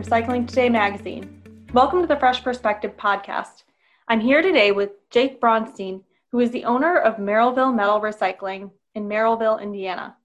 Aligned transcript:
Recycling 0.00 0.48
Today 0.48 0.70
magazine. 0.70 1.42
Welcome 1.74 2.00
to 2.00 2.06
the 2.06 2.16
Fresh 2.16 2.42
Perspective 2.42 2.96
podcast. 2.96 3.64
I'm 4.08 4.18
here 4.18 4.40
today 4.40 4.72
with 4.72 4.92
Jake 5.10 5.42
Bronstein, 5.42 6.04
who 6.32 6.40
is 6.40 6.50
the 6.52 6.64
owner 6.64 6.96
of 6.96 7.16
Merrillville 7.16 7.74
Metal 7.74 8.00
Recycling 8.00 8.70
in 8.94 9.06
Merrillville, 9.06 9.60
Indiana. 9.60 10.16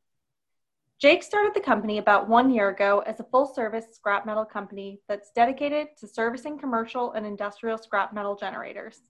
Jake 1.02 1.24
started 1.24 1.54
the 1.54 1.60
company 1.60 1.98
about 1.98 2.30
one 2.30 2.52
year 2.52 2.70
ago 2.70 3.04
as 3.06 3.20
a 3.20 3.26
full 3.26 3.46
service 3.46 3.88
scrap 3.92 4.26
metal 4.26 4.46
company 4.46 5.02
that's 5.10 5.32
dedicated 5.32 5.90
to 6.00 6.08
servicing 6.08 6.58
commercial 6.58 7.12
and 7.12 7.26
industrial 7.26 7.78
scrap 7.78 8.14
metal 8.14 8.38
generators. 8.38 9.02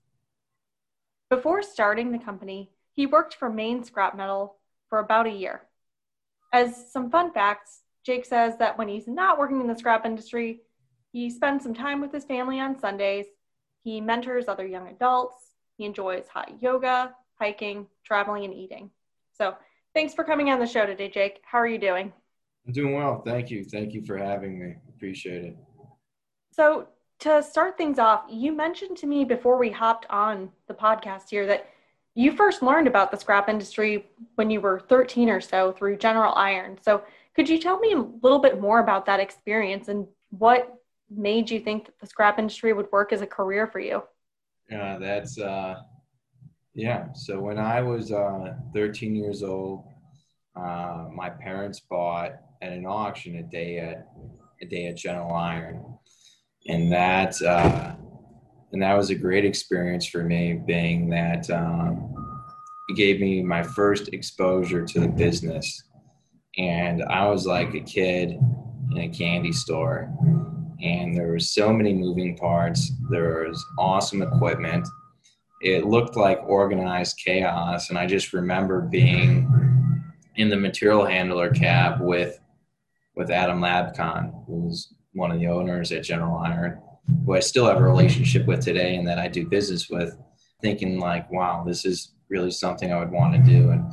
Before 1.30 1.62
starting 1.62 2.10
the 2.10 2.18
company, 2.18 2.72
he 2.92 3.06
worked 3.06 3.36
for 3.36 3.48
Maine 3.48 3.84
Scrap 3.84 4.16
Metal 4.16 4.56
for 4.88 4.98
about 4.98 5.28
a 5.28 5.30
year. 5.30 5.62
As 6.52 6.90
some 6.90 7.08
fun 7.08 7.32
facts, 7.32 7.82
Jake 8.06 8.24
says 8.24 8.56
that 8.58 8.78
when 8.78 8.86
he's 8.86 9.08
not 9.08 9.36
working 9.36 9.60
in 9.60 9.66
the 9.66 9.74
scrap 9.74 10.06
industry, 10.06 10.60
he 11.12 11.28
spends 11.28 11.64
some 11.64 11.74
time 11.74 12.00
with 12.00 12.12
his 12.12 12.24
family 12.24 12.60
on 12.60 12.78
Sundays. 12.78 13.26
He 13.82 14.00
mentors 14.00 14.46
other 14.46 14.64
young 14.64 14.86
adults. 14.86 15.54
He 15.76 15.84
enjoys 15.84 16.28
hot 16.28 16.62
yoga, 16.62 17.16
hiking, 17.34 17.88
traveling, 18.04 18.44
and 18.44 18.54
eating. 18.54 18.90
So, 19.32 19.56
thanks 19.92 20.14
for 20.14 20.22
coming 20.22 20.50
on 20.50 20.60
the 20.60 20.68
show 20.68 20.86
today, 20.86 21.08
Jake. 21.08 21.40
How 21.42 21.58
are 21.58 21.66
you 21.66 21.78
doing? 21.78 22.12
I'm 22.64 22.72
doing 22.72 22.94
well. 22.94 23.22
Thank 23.22 23.50
you. 23.50 23.64
Thank 23.64 23.92
you 23.92 24.02
for 24.02 24.16
having 24.16 24.56
me. 24.58 24.76
Appreciate 24.88 25.44
it. 25.44 25.56
So, 26.52 26.86
to 27.18 27.42
start 27.42 27.76
things 27.76 27.98
off, 27.98 28.22
you 28.30 28.52
mentioned 28.52 28.96
to 28.98 29.06
me 29.06 29.24
before 29.24 29.58
we 29.58 29.70
hopped 29.70 30.06
on 30.10 30.50
the 30.68 30.74
podcast 30.74 31.30
here 31.30 31.46
that 31.46 31.70
you 32.14 32.30
first 32.30 32.62
learned 32.62 32.86
about 32.86 33.10
the 33.10 33.16
scrap 33.16 33.48
industry 33.48 34.06
when 34.36 34.48
you 34.48 34.60
were 34.60 34.80
13 34.88 35.28
or 35.28 35.40
so 35.40 35.72
through 35.72 35.96
General 35.96 36.34
Iron. 36.34 36.78
So, 36.80 37.02
could 37.36 37.48
you 37.50 37.58
tell 37.58 37.78
me 37.78 37.92
a 37.92 37.98
little 38.22 38.38
bit 38.38 38.60
more 38.60 38.80
about 38.80 39.04
that 39.06 39.20
experience 39.20 39.88
and 39.88 40.06
what 40.30 40.74
made 41.10 41.50
you 41.50 41.60
think 41.60 41.84
that 41.84 42.00
the 42.00 42.06
scrap 42.06 42.38
industry 42.38 42.72
would 42.72 42.90
work 42.90 43.12
as 43.12 43.20
a 43.20 43.26
career 43.26 43.66
for 43.66 43.78
you? 43.78 44.02
Yeah, 44.70 44.96
that's, 44.98 45.38
uh, 45.38 45.76
yeah. 46.74 47.12
So, 47.12 47.38
when 47.38 47.58
I 47.58 47.82
was 47.82 48.10
uh, 48.10 48.54
13 48.74 49.14
years 49.14 49.42
old, 49.42 49.84
uh, 50.56 51.08
my 51.14 51.28
parents 51.28 51.80
bought 51.80 52.32
at 52.62 52.72
an 52.72 52.86
auction 52.86 53.36
a 53.36 53.42
day 53.42 53.78
at 53.78 54.08
a 54.62 54.64
day 54.64 54.86
at 54.86 54.96
General 54.96 55.32
Iron, 55.32 55.84
and 56.68 56.90
that 56.90 57.40
uh, 57.42 57.94
and 58.72 58.82
that 58.82 58.94
was 58.94 59.10
a 59.10 59.14
great 59.14 59.44
experience 59.44 60.06
for 60.06 60.24
me, 60.24 60.54
being 60.66 61.08
that 61.10 61.48
um, 61.50 62.14
it 62.88 62.96
gave 62.96 63.20
me 63.20 63.42
my 63.42 63.62
first 63.62 64.08
exposure 64.12 64.84
to 64.84 65.00
the 65.00 65.08
business. 65.08 65.82
And 66.58 67.02
I 67.04 67.26
was 67.28 67.46
like 67.46 67.74
a 67.74 67.80
kid 67.80 68.38
in 68.90 68.98
a 68.98 69.08
candy 69.08 69.52
store, 69.52 70.10
and 70.82 71.16
there 71.16 71.28
were 71.28 71.38
so 71.38 71.72
many 71.72 71.92
moving 71.92 72.36
parts. 72.36 72.92
There 73.10 73.46
was 73.48 73.64
awesome 73.78 74.22
equipment. 74.22 74.86
It 75.60 75.86
looked 75.86 76.16
like 76.16 76.40
organized 76.44 77.20
chaos, 77.22 77.90
and 77.90 77.98
I 77.98 78.06
just 78.06 78.32
remember 78.32 78.80
being 78.80 79.50
in 80.36 80.48
the 80.48 80.56
material 80.56 81.04
handler 81.04 81.50
cab 81.50 82.00
with 82.00 82.38
with 83.16 83.30
Adam 83.30 83.60
Labkon, 83.60 84.44
who's 84.46 84.92
one 85.14 85.30
of 85.30 85.40
the 85.40 85.46
owners 85.46 85.90
at 85.92 86.04
General 86.04 86.36
Iron 86.36 86.78
who 87.24 87.34
I 87.34 87.40
still 87.40 87.66
have 87.66 87.78
a 87.78 87.84
relationship 87.84 88.46
with 88.46 88.64
today 88.64 88.96
and 88.96 89.06
that 89.06 89.18
I 89.18 89.28
do 89.28 89.46
business 89.46 89.88
with, 89.88 90.16
thinking 90.60 90.98
like, 90.98 91.30
wow, 91.30 91.64
this 91.66 91.84
is 91.84 92.12
really 92.28 92.50
something 92.50 92.92
I 92.92 92.98
would 92.98 93.10
want 93.10 93.34
to 93.34 93.50
do. 93.50 93.70
And 93.70 93.92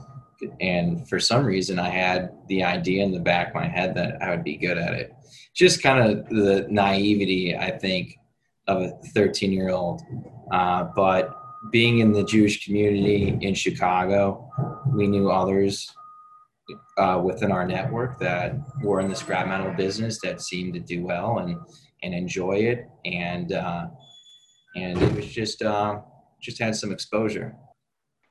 and 0.59 1.07
for 1.07 1.19
some 1.19 1.45
reason 1.45 1.79
I 1.79 1.89
had 1.89 2.31
the 2.47 2.63
idea 2.63 3.03
in 3.03 3.11
the 3.11 3.19
back 3.19 3.49
of 3.49 3.55
my 3.55 3.67
head 3.67 3.95
that 3.95 4.21
I 4.21 4.31
would 4.31 4.43
be 4.43 4.57
good 4.57 4.77
at 4.77 4.93
it. 4.93 5.13
Just 5.55 5.83
kind 5.83 5.99
of 5.99 6.27
the 6.29 6.65
naivety, 6.69 7.55
I 7.55 7.77
think, 7.77 8.17
of 8.67 8.81
a 8.81 8.91
13 9.13 9.51
year 9.51 9.69
old. 9.69 10.01
Uh, 10.51 10.85
but 10.95 11.37
being 11.71 11.99
in 11.99 12.11
the 12.11 12.23
Jewish 12.23 12.65
community 12.65 13.37
in 13.41 13.53
Chicago, 13.53 14.49
we 14.93 15.07
knew 15.07 15.29
others 15.29 15.91
uh, 16.97 17.21
within 17.23 17.51
our 17.51 17.65
network 17.65 18.19
that 18.19 18.55
were 18.81 18.99
in 18.99 19.09
the 19.09 19.15
scrap 19.15 19.47
metal 19.47 19.73
business 19.73 20.19
that 20.21 20.41
seemed 20.41 20.73
to 20.73 20.79
do 20.79 21.03
well. 21.03 21.39
And 21.39 21.57
and 22.03 22.13
enjoy 22.13 22.57
it 22.57 22.87
and 23.05 23.53
uh, 23.53 23.87
and 24.75 25.01
it 25.01 25.15
was 25.15 25.27
just 25.27 25.61
uh, 25.61 25.99
just 26.41 26.59
had 26.59 26.75
some 26.75 26.91
exposure 26.91 27.55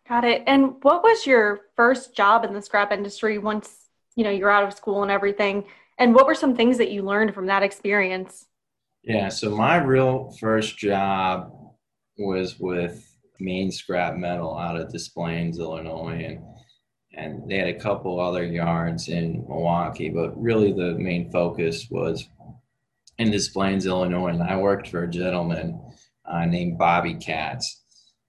got 0.08 0.24
it. 0.24 0.42
And 0.46 0.74
what 0.82 1.02
was 1.02 1.26
your 1.26 1.62
first 1.76 2.16
job 2.16 2.44
in 2.44 2.52
the 2.52 2.62
scrap 2.62 2.92
industry 2.92 3.38
once 3.38 3.88
you 4.14 4.24
know 4.24 4.30
you're 4.30 4.50
out 4.50 4.64
of 4.64 4.74
school 4.74 5.02
and 5.02 5.10
everything? 5.10 5.64
And 5.98 6.14
what 6.14 6.26
were 6.26 6.34
some 6.34 6.56
things 6.56 6.78
that 6.78 6.90
you 6.90 7.02
learned 7.02 7.34
from 7.34 7.46
that 7.46 7.62
experience? 7.62 8.46
Yeah 9.02 9.28
so 9.28 9.50
my 9.50 9.76
real 9.76 10.34
first 10.40 10.78
job 10.78 11.52
was 12.18 12.58
with 12.58 13.08
Main 13.40 13.72
Scrap 13.72 14.16
Metal 14.16 14.56
out 14.56 14.76
of 14.76 14.92
Des 14.92 15.10
Plaines, 15.12 15.58
Illinois, 15.58 16.24
and 16.24 16.44
and 17.14 17.48
they 17.48 17.58
had 17.58 17.68
a 17.68 17.78
couple 17.78 18.18
other 18.18 18.44
yards 18.44 19.08
in 19.08 19.44
Milwaukee, 19.46 20.08
but 20.08 20.40
really 20.40 20.72
the 20.72 20.94
main 20.94 21.30
focus 21.30 21.88
was 21.90 22.26
in 23.18 23.30
Des 23.30 23.50
Plaines, 23.52 23.84
Illinois, 23.84 24.28
and 24.28 24.42
I 24.42 24.56
worked 24.56 24.88
for 24.88 25.04
a 25.04 25.10
gentleman 25.10 25.78
uh, 26.24 26.46
named 26.46 26.78
Bobby 26.78 27.14
Katz. 27.14 27.81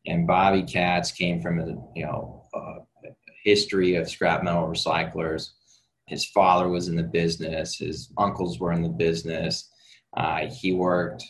And 0.06 0.28
Bobby 0.28 0.64
Katz 0.64 1.12
came 1.12 1.42
from 1.42 1.60
a 1.60 1.68
you 1.96 2.06
know 2.06 2.44
a 2.54 3.10
history 3.44 3.96
of 3.96 4.10
scrap 4.10 4.44
metal 4.44 4.68
recyclers. 4.68 5.52
His 6.08 6.26
father 6.26 6.70
was 6.70 6.88
in 6.88 6.96
the 6.96 7.04
business. 7.04 7.78
His 7.78 8.12
uncles 8.18 8.60
were 8.60 8.74
in 8.74 8.82
the 8.82 8.90
business. 8.90 9.70
Uh, 10.16 10.48
he 10.48 10.74
worked 10.74 11.24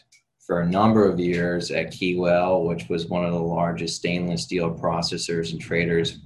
for 0.46 0.62
a 0.62 0.70
number 0.70 1.08
of 1.08 1.20
years 1.20 1.72
at 1.72 1.92
Keywell, 1.92 2.66
which 2.68 2.90
was 2.90 3.08
one 3.08 3.26
of 3.26 3.32
the 3.32 3.40
largest 3.40 3.98
stainless 3.98 4.44
steel 4.44 4.72
processors 4.72 5.52
and 5.52 5.62
traders 5.62 6.20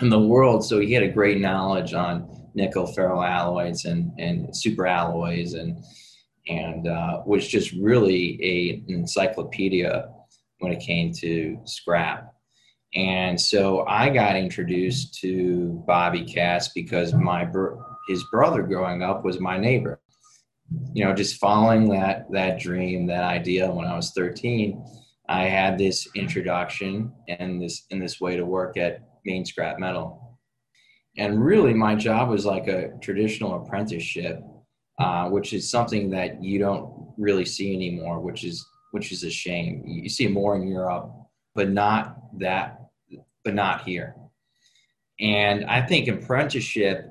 in 0.00 0.08
the 0.08 0.18
world. 0.18 0.64
So 0.64 0.80
he 0.80 0.92
had 0.92 1.02
a 1.02 1.12
great 1.12 1.40
knowledge 1.40 1.92
on 1.92 2.48
nickel 2.54 2.86
ferroalloys 2.86 3.84
and, 3.84 4.12
and 4.18 4.56
super 4.56 4.86
alloys 4.86 5.54
and 5.54 5.82
and 6.46 6.86
uh, 6.86 7.22
was 7.24 7.48
just 7.48 7.72
really 7.72 8.38
a, 8.42 8.70
an 8.86 9.00
encyclopedia 9.00 10.10
when 10.64 10.72
it 10.72 10.80
came 10.80 11.12
to 11.12 11.58
scrap. 11.64 12.32
And 12.94 13.40
so 13.40 13.84
I 13.86 14.08
got 14.08 14.36
introduced 14.36 15.20
to 15.20 15.82
Bobby 15.86 16.24
Katz 16.24 16.68
because 16.74 17.12
my 17.12 17.48
his 18.08 18.24
brother 18.30 18.62
growing 18.62 19.02
up 19.02 19.24
was 19.24 19.40
my 19.40 19.58
neighbor. 19.58 20.00
You 20.92 21.04
know, 21.04 21.14
just 21.14 21.36
following 21.36 21.88
that 21.90 22.26
that 22.32 22.58
dream, 22.58 23.06
that 23.06 23.24
idea 23.24 23.70
when 23.70 23.86
I 23.86 23.94
was 23.94 24.12
13, 24.12 24.84
I 25.28 25.44
had 25.44 25.78
this 25.78 26.08
introduction 26.14 27.12
and 27.28 27.60
this 27.60 27.84
in 27.90 27.98
this 27.98 28.20
way 28.20 28.36
to 28.36 28.44
work 28.44 28.76
at 28.76 29.00
Maine 29.24 29.44
Scrap 29.44 29.78
Metal. 29.78 30.38
And 31.16 31.44
really 31.44 31.74
my 31.74 31.94
job 31.94 32.28
was 32.28 32.44
like 32.44 32.66
a 32.66 32.90
traditional 33.00 33.62
apprenticeship 33.62 34.42
uh, 34.98 35.28
which 35.28 35.52
is 35.52 35.68
something 35.68 36.10
that 36.10 36.42
you 36.42 36.58
don't 36.58 37.12
really 37.18 37.44
see 37.44 37.74
anymore, 37.74 38.20
which 38.20 38.44
is 38.44 38.64
which 38.94 39.10
is 39.10 39.24
a 39.24 39.30
shame. 39.30 39.82
You 39.84 40.08
see 40.08 40.28
more 40.28 40.54
in 40.54 40.68
Europe, 40.68 41.10
but 41.56 41.68
not 41.68 42.16
that, 42.38 42.78
but 43.44 43.52
not 43.52 43.82
here. 43.82 44.14
And 45.18 45.64
I 45.64 45.82
think 45.82 46.06
apprenticeship, 46.06 47.10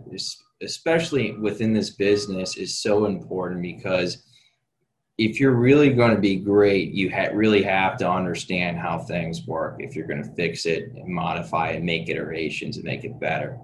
especially 0.62 1.34
within 1.34 1.74
this 1.74 1.90
business, 1.90 2.56
is 2.56 2.82
so 2.82 3.04
important 3.04 3.62
because 3.62 4.24
if 5.18 5.42
you're 5.42 5.60
really 5.60 5.90
going 5.90 6.16
to 6.16 6.22
be 6.22 6.38
great, 6.38 6.94
you 6.94 7.12
ha- 7.12 7.34
really 7.34 7.64
have 7.64 7.98
to 7.98 8.10
understand 8.10 8.78
how 8.78 9.00
things 9.00 9.46
work. 9.46 9.76
If 9.80 9.94
you're 9.94 10.08
going 10.08 10.24
to 10.24 10.36
fix 10.36 10.66
it 10.66 10.86
and 10.96 11.14
modify 11.14 11.72
it, 11.72 11.84
make 11.84 12.08
iterations 12.08 12.78
and 12.78 12.86
make 12.86 13.04
it 13.04 13.20
better. 13.20 13.58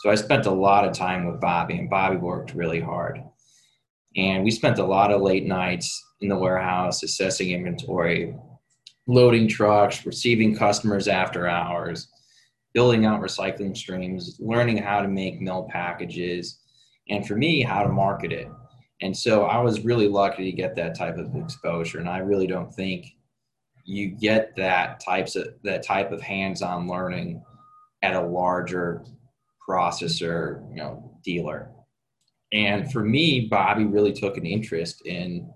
So 0.00 0.10
I 0.10 0.14
spent 0.16 0.44
a 0.44 0.50
lot 0.50 0.84
of 0.84 0.92
time 0.92 1.24
with 1.24 1.40
Bobby, 1.40 1.78
and 1.78 1.88
Bobby 1.88 2.16
worked 2.16 2.52
really 2.52 2.80
hard. 2.80 3.22
And 4.16 4.44
we 4.44 4.50
spent 4.50 4.78
a 4.78 4.84
lot 4.84 5.10
of 5.10 5.22
late 5.22 5.46
nights 5.46 6.02
in 6.20 6.28
the 6.28 6.36
warehouse 6.36 7.02
assessing 7.02 7.50
inventory, 7.50 8.34
loading 9.06 9.48
trucks, 9.48 10.04
receiving 10.06 10.54
customers 10.54 11.08
after 11.08 11.46
hours, 11.46 12.08
building 12.74 13.04
out 13.04 13.20
recycling 13.20 13.76
streams, 13.76 14.36
learning 14.38 14.78
how 14.78 15.00
to 15.00 15.08
make 15.08 15.40
mill 15.40 15.68
packages, 15.70 16.60
and 17.08 17.26
for 17.26 17.36
me, 17.36 17.62
how 17.62 17.82
to 17.82 17.88
market 17.88 18.32
it. 18.32 18.48
And 19.00 19.16
so 19.16 19.44
I 19.44 19.58
was 19.58 19.84
really 19.84 20.08
lucky 20.08 20.44
to 20.44 20.56
get 20.56 20.76
that 20.76 20.96
type 20.96 21.18
of 21.18 21.34
exposure. 21.34 21.98
And 21.98 22.08
I 22.08 22.18
really 22.18 22.46
don't 22.46 22.72
think 22.72 23.06
you 23.84 24.08
get 24.08 24.54
that 24.56 25.00
types 25.00 25.34
of 25.34 25.48
that 25.64 25.82
type 25.82 26.12
of 26.12 26.20
hands-on 26.20 26.86
learning 26.86 27.42
at 28.02 28.14
a 28.14 28.20
larger 28.20 29.04
processor, 29.68 30.68
you 30.70 30.76
know, 30.76 31.18
dealer. 31.24 31.70
And 32.52 32.92
for 32.92 33.02
me, 33.02 33.48
Bobby 33.50 33.84
really 33.84 34.12
took 34.12 34.36
an 34.36 34.46
interest 34.46 35.06
in 35.06 35.50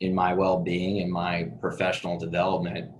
in 0.00 0.14
my 0.14 0.34
well-being 0.34 1.00
and 1.00 1.10
my 1.10 1.44
professional 1.58 2.18
development 2.18 2.90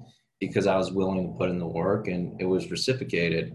because 0.41 0.67
I 0.67 0.77
was 0.77 0.93
willing 0.93 1.31
to 1.31 1.39
put 1.39 1.51
in 1.51 1.59
the 1.59 1.67
work 1.67 2.09
and 2.09 2.41
it 2.41 2.47
was 2.47 2.71
reciprocated. 2.71 3.55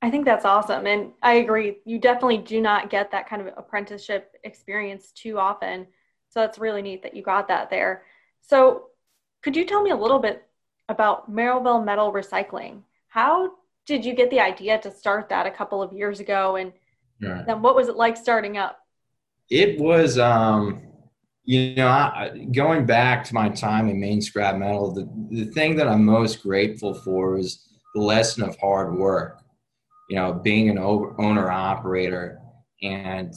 I 0.00 0.10
think 0.10 0.24
that's 0.24 0.44
awesome. 0.46 0.86
And 0.86 1.12
I 1.22 1.34
agree. 1.34 1.78
You 1.84 1.98
definitely 1.98 2.38
do 2.38 2.60
not 2.60 2.90
get 2.90 3.10
that 3.10 3.28
kind 3.28 3.42
of 3.42 3.48
apprenticeship 3.56 4.32
experience 4.44 5.12
too 5.12 5.38
often. 5.38 5.86
So 6.28 6.40
that's 6.40 6.58
really 6.58 6.82
neat 6.82 7.02
that 7.02 7.14
you 7.14 7.22
got 7.22 7.48
that 7.48 7.70
there. 7.70 8.04
So 8.40 8.86
could 9.42 9.56
you 9.56 9.64
tell 9.64 9.82
me 9.82 9.90
a 9.90 9.96
little 9.96 10.18
bit 10.18 10.46
about 10.88 11.30
Merrillville 11.30 11.84
Metal 11.84 12.12
Recycling? 12.12 12.82
How 13.08 13.52
did 13.86 14.04
you 14.04 14.14
get 14.14 14.30
the 14.30 14.40
idea 14.40 14.78
to 14.80 14.90
start 14.90 15.28
that 15.28 15.46
a 15.46 15.50
couple 15.50 15.82
of 15.82 15.92
years 15.92 16.20
ago? 16.20 16.56
And 16.56 16.72
right. 17.20 17.46
then 17.46 17.62
what 17.62 17.74
was 17.74 17.88
it 17.88 17.96
like 17.96 18.16
starting 18.16 18.56
up? 18.56 18.78
It 19.50 19.78
was, 19.78 20.18
um, 20.18 20.82
you 21.44 21.74
know, 21.74 21.88
I, 21.88 22.46
going 22.52 22.86
back 22.86 23.24
to 23.24 23.34
my 23.34 23.50
time 23.50 23.88
in 23.88 24.00
Maine 24.00 24.22
Scrap 24.22 24.56
Metal, 24.56 24.92
the, 24.92 25.08
the 25.30 25.50
thing 25.52 25.76
that 25.76 25.88
I'm 25.88 26.04
most 26.04 26.42
grateful 26.42 26.94
for 26.94 27.36
is 27.38 27.68
the 27.94 28.00
lesson 28.00 28.42
of 28.42 28.56
hard 28.58 28.94
work. 28.94 29.40
You 30.08 30.16
know, 30.16 30.34
being 30.34 30.68
an 30.68 30.78
owner 30.78 31.50
operator 31.50 32.40
and 32.82 33.34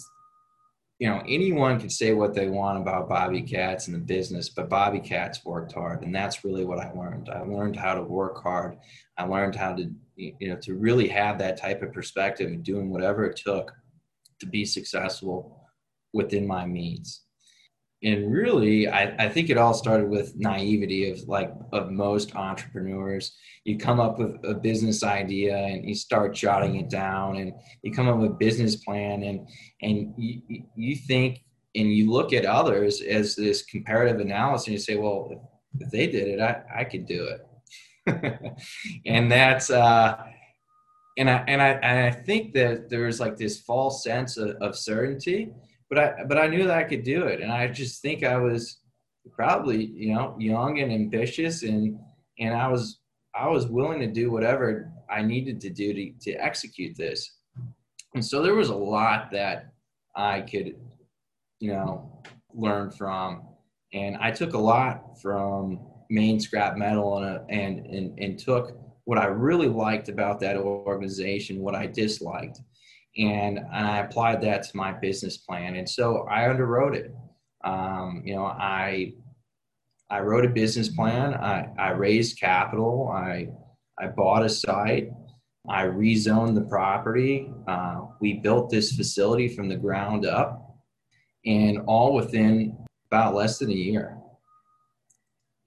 you 1.00 1.08
know, 1.08 1.22
anyone 1.28 1.80
can 1.80 1.90
say 1.90 2.14
what 2.14 2.34
they 2.34 2.48
want 2.48 2.82
about 2.82 3.08
Bobby 3.08 3.42
Katz 3.42 3.88
and 3.88 3.96
the 3.96 4.00
business, 4.00 4.50
but 4.50 4.70
Bobby 4.70 5.00
Katz 5.00 5.46
worked 5.46 5.74
hard, 5.74 6.04
and 6.04 6.14
that's 6.14 6.44
really 6.44 6.66
what 6.66 6.80
I 6.80 6.92
learned. 6.92 7.30
I 7.30 7.42
learned 7.42 7.76
how 7.76 7.94
to 7.94 8.02
work 8.02 8.42
hard. 8.42 8.78
I 9.18 9.26
learned 9.26 9.56
how 9.56 9.76
to, 9.76 9.92
you 10.16 10.50
know, 10.50 10.58
to 10.58 10.74
really 10.74 11.08
have 11.10 11.38
that 11.38 11.58
type 11.58 11.84
of 11.84 11.94
perspective 11.94 12.52
of 12.52 12.64
doing 12.64 12.90
whatever 12.90 13.26
it 13.26 13.38
took 13.38 13.72
to 14.40 14.48
be 14.48 14.66
successful 14.66 15.62
within 16.14 16.48
my 16.48 16.66
means 16.66 17.27
and 18.04 18.32
really 18.32 18.88
I, 18.88 19.26
I 19.26 19.30
think 19.30 19.50
it 19.50 19.58
all 19.58 19.74
started 19.74 20.10
with 20.10 20.36
naivety 20.36 21.10
of 21.10 21.28
like 21.28 21.52
of 21.74 21.90
most 21.90 22.36
entrepreneurs. 22.36 23.36
You 23.66 23.78
come 23.78 24.00
up 24.00 24.20
with 24.20 24.36
a 24.46 24.54
business 24.54 25.04
idea 25.04 25.58
and 25.58 25.88
you 25.88 25.96
start 25.96 26.36
jotting 26.36 26.76
it 26.76 26.90
down 26.90 27.38
and 27.38 27.54
you 27.82 27.92
come 27.92 28.08
up 28.08 28.18
with 28.18 28.32
a 28.32 28.36
business 28.36 28.76
plan 28.76 29.24
and 29.24 29.48
and 29.82 30.14
you, 30.18 30.64
you 30.76 30.96
think 30.96 31.40
and 31.76 31.92
you 31.92 32.12
look 32.12 32.34
at 32.34 32.46
others 32.46 33.02
as 33.02 33.36
this 33.36 33.64
comparative 33.64 34.20
analysis 34.20 34.68
and 34.68 34.74
you 34.74 34.80
say 34.80 34.96
well 34.96 35.52
if 35.80 35.92
they 35.92 36.08
did 36.08 36.28
it 36.28 36.40
i, 36.40 36.62
I 36.80 36.84
could 36.84 37.06
do 37.06 37.28
it. 37.28 37.44
And 39.06 39.30
that's 39.30 39.70
uh 39.70 40.18
and 41.18 41.30
I, 41.30 41.44
and 41.48 41.62
I 41.62 41.70
and 41.70 42.06
I 42.06 42.12
think 42.12 42.54
that 42.54 42.90
there's 42.90 43.20
like 43.20 43.38
this 43.38 43.62
false 43.62 44.04
sense 44.04 44.38
of, 44.38 44.52
of 44.62 44.78
certainty 44.78 45.52
but 45.90 45.98
I 45.98 46.24
but 46.28 46.38
I 46.38 46.48
knew 46.48 46.66
that 46.66 46.78
I 46.78 46.84
could 46.84 47.04
do 47.04 47.26
it, 47.26 47.42
and 47.42 47.52
I 47.52 47.68
just 47.68 48.02
think 48.02 48.24
I 48.24 48.38
was 48.38 48.80
probably 49.32 49.86
you 49.86 50.14
know 50.14 50.36
young 50.38 50.80
and 50.80 50.92
ambitious, 50.92 51.64
and 51.64 52.00
and 52.40 52.54
I 52.54 52.68
was 52.68 53.00
I 53.36 53.48
was 53.48 53.68
willing 53.68 54.00
to 54.02 54.08
do 54.08 54.32
whatever 54.32 54.92
I 55.10 55.22
needed 55.22 55.62
to 55.62 55.70
do 55.70 55.94
to 55.94 56.12
to 56.22 56.32
execute 56.34 56.98
this, 56.98 57.38
and 58.14 58.24
so 58.24 58.42
there 58.42 58.56
was 58.56 58.70
a 58.70 58.76
lot 58.76 59.32
that 59.32 59.72
I 60.16 60.42
could 60.42 60.76
you 61.60 61.72
know 61.72 62.22
learn 62.54 62.92
from, 62.92 63.44
and 63.94 64.18
I 64.18 64.32
took 64.32 64.54
a 64.54 64.60
lot 64.60 65.22
from 65.22 65.80
main 66.10 66.40
Scrap 66.40 66.78
Metal 66.78 67.18
and 67.18 67.38
uh, 67.38 67.40
and 67.50 67.86
and, 67.86 68.20
and 68.20 68.40
took 68.40 68.78
what 69.06 69.18
I 69.18 69.28
really 69.28 69.70
liked 69.70 70.10
about 70.10 70.42
that 70.42 70.58
organization, 70.58 71.62
what 71.62 71.76
I 71.76 71.88
disliked 71.88 72.60
and, 73.18 73.60
I 73.72 74.00
applied 74.00 74.42
that 74.42 74.64
to 74.64 74.78
my 74.78 74.92
business 74.92 75.38
plan. 75.38 75.76
And 75.76 75.90
so 75.90 76.28
I 76.30 76.42
underwrote 76.42 76.96
it. 76.96 77.16
Um, 77.64 78.22
you 78.26 78.36
know, 78.36 78.46
I 78.46 79.14
I 80.10 80.22
wrote 80.22 80.46
a 80.46 80.50
business 80.50 80.88
plan. 80.88 81.34
I, 81.34 81.68
I 81.78 81.90
raised 81.92 82.40
capital. 82.40 83.10
I 83.14 83.50
I 84.00 84.08
bought 84.08 84.46
a 84.46 84.50
site. 84.50 85.10
I 85.68 85.84
rezoned 85.84 86.56
the 86.56 86.62
property. 86.62 87.52
Uh, 87.68 88.06
we 88.22 88.34
built 88.34 88.70
this 88.70 88.94
facility 88.94 89.50
from 89.50 89.68
the 89.68 89.76
ground 89.76 90.26
up, 90.26 90.78
and 91.46 91.80
all 91.88 92.14
within 92.14 92.78
about 93.12 93.36
less 93.36 93.58
than 93.58 93.70
a 93.70 93.74
year. 93.74 94.18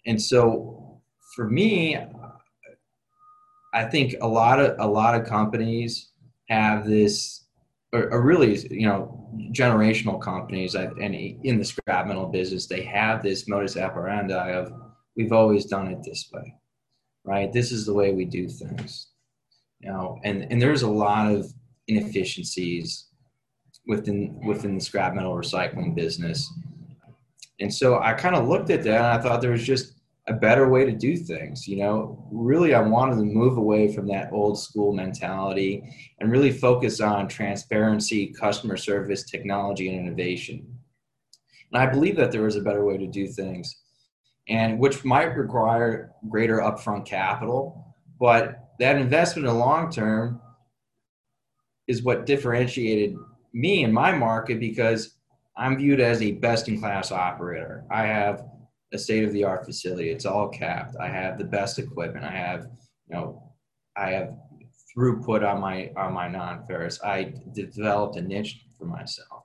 And 0.07 0.21
so, 0.21 1.03
for 1.35 1.49
me, 1.49 1.99
I 3.75 3.85
think 3.85 4.15
a 4.23 4.27
lot 4.27 4.59
of 4.59 4.77
a 4.79 4.87
lot 4.87 5.21
of 5.21 5.27
companies 5.27 6.11
have 6.51 6.87
this, 6.87 7.45
or, 7.93 8.13
or 8.13 8.23
really, 8.23 8.59
you 8.71 8.87
know, 8.87 9.17
generational 9.53 10.21
companies 10.21 10.75
and 10.75 11.15
in 11.15 11.59
the 11.59 11.65
scrap 11.65 12.07
metal 12.07 12.27
business, 12.27 12.67
they 12.67 12.83
have 12.83 13.23
this 13.23 13.49
modus 13.49 13.77
operandi 13.77 14.51
of 14.53 14.73
we've 15.17 15.33
always 15.33 15.67
done 15.67 15.87
it 15.87 16.03
this 16.03 16.29
way, 16.33 16.55
right? 17.25 17.53
This 17.53 17.73
is 17.73 17.87
the 17.87 17.95
way 17.95 18.13
we 18.13 18.25
do 18.25 18.49
things, 18.49 19.09
you 19.81 19.89
know, 19.91 20.19
and 20.25 20.47
and 20.51 20.61
there's 20.61 20.83
a 20.83 20.91
lot 20.91 21.33
of 21.33 21.53
inefficiencies 21.89 23.07
within 23.87 24.41
within 24.47 24.75
the 24.75 24.81
scrap 24.81 25.15
metal 25.15 25.35
recycling 25.35 25.95
business. 25.95 26.53
And 27.61 27.73
so 27.73 28.01
I 28.01 28.15
kind 28.15 28.35
of 28.35 28.49
looked 28.49 28.71
at 28.71 28.83
that 28.85 28.97
and 28.97 29.07
I 29.07 29.19
thought 29.21 29.41
there 29.41 29.51
was 29.51 29.67
just 29.67 30.00
a 30.31 30.35
better 30.35 30.69
way 30.69 30.85
to 30.85 30.93
do 30.93 31.17
things. 31.17 31.67
You 31.67 31.79
know, 31.79 32.29
really, 32.31 32.73
I 32.73 32.81
wanted 32.81 33.17
to 33.17 33.25
move 33.25 33.59
away 33.59 33.93
from 33.93 34.07
that 34.07 34.33
old 34.33 34.61
school 34.61 34.93
mentality 34.93 35.83
and 36.21 36.31
really 36.31 36.53
focus 36.53 37.01
on 37.01 37.27
transparency, 37.27 38.29
customer 38.29 38.77
service, 38.77 39.25
technology, 39.25 39.89
and 39.89 40.07
innovation. 40.07 40.79
And 41.73 41.83
I 41.83 41.87
believe 41.87 42.17
that 42.17 42.31
there 42.31 42.43
was 42.43 42.55
a 42.55 42.63
better 42.63 42.85
way 42.85 42.97
to 42.97 43.09
do 43.09 43.27
things, 43.27 43.83
and 44.49 44.79
which 44.79 45.05
might 45.05 45.37
require 45.37 46.13
greater 46.29 46.59
upfront 46.59 47.07
capital, 47.07 47.97
but 48.21 48.71
that 48.79 48.97
investment 48.97 49.49
in 49.49 49.53
the 49.53 49.59
long 49.59 49.91
term 49.91 50.41
is 51.89 52.05
what 52.05 52.25
differentiated 52.25 53.17
me 53.53 53.83
in 53.83 53.93
my 53.93 54.13
market 54.13 54.61
because 54.61 55.17
I'm 55.57 55.77
viewed 55.77 55.99
as 55.99 56.23
a 56.23 56.33
best 56.33 56.69
in 56.69 56.79
class 56.79 57.11
operator. 57.11 57.85
I 57.91 58.07
have 58.07 58.45
a 58.93 58.99
state 58.99 59.25
of 59.25 59.33
the 59.33 59.45
art 59.45 59.65
facility. 59.65 60.11
It's 60.11 60.27
all 60.27 60.49
capped. 60.49 60.97
I 61.01 61.09
have 61.09 61.39
the 61.39 61.45
best 61.45 61.79
equipment. 61.79 62.25
I 62.25 62.33
have, 62.33 62.67
you 63.09 63.17
know, 63.17 63.53
I 63.97 64.11
have 64.11 64.35
throughput 64.97 65.49
on 65.49 65.61
my 65.61 65.91
on 65.97 66.13
my 66.13 66.29
non-ferrous. 66.29 67.03
I 67.03 67.33
developed 67.53 68.17
a 68.17 68.23
niche 68.23 68.65
for 68.79 68.85
myself, 68.87 69.45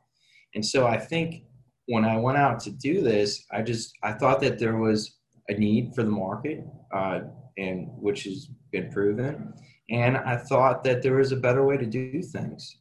and 0.53 0.65
so 0.65 0.87
I 0.87 0.97
think 0.97 1.43
when 1.87 2.05
I 2.05 2.17
went 2.17 2.37
out 2.37 2.59
to 2.61 2.71
do 2.71 3.01
this, 3.01 3.45
I 3.51 3.61
just 3.61 3.93
I 4.03 4.13
thought 4.13 4.41
that 4.41 4.57
there 4.59 4.77
was 4.77 5.17
a 5.49 5.53
need 5.53 5.93
for 5.93 6.03
the 6.03 6.11
market, 6.11 6.65
uh, 6.93 7.21
and 7.57 7.87
which 7.99 8.23
has 8.23 8.49
been 8.71 8.91
proven, 8.91 9.53
and 9.89 10.17
I 10.17 10.37
thought 10.37 10.83
that 10.85 11.03
there 11.03 11.15
was 11.15 11.31
a 11.31 11.37
better 11.37 11.65
way 11.65 11.77
to 11.77 11.85
do 11.85 12.21
things. 12.21 12.77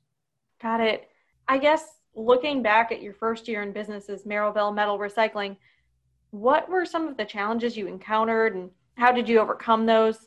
Got 0.62 0.80
it. 0.80 1.08
I 1.46 1.58
guess 1.58 1.84
looking 2.14 2.62
back 2.62 2.92
at 2.92 3.02
your 3.02 3.12
first 3.12 3.48
year 3.48 3.62
in 3.62 3.72
business 3.72 4.08
as 4.08 4.24
Merrillville 4.24 4.74
Metal 4.74 4.98
Recycling 4.98 5.56
what 6.34 6.68
were 6.68 6.84
some 6.84 7.06
of 7.06 7.16
the 7.16 7.24
challenges 7.24 7.76
you 7.76 7.86
encountered 7.86 8.56
and 8.56 8.68
how 8.96 9.12
did 9.12 9.28
you 9.28 9.38
overcome 9.38 9.86
those? 9.86 10.26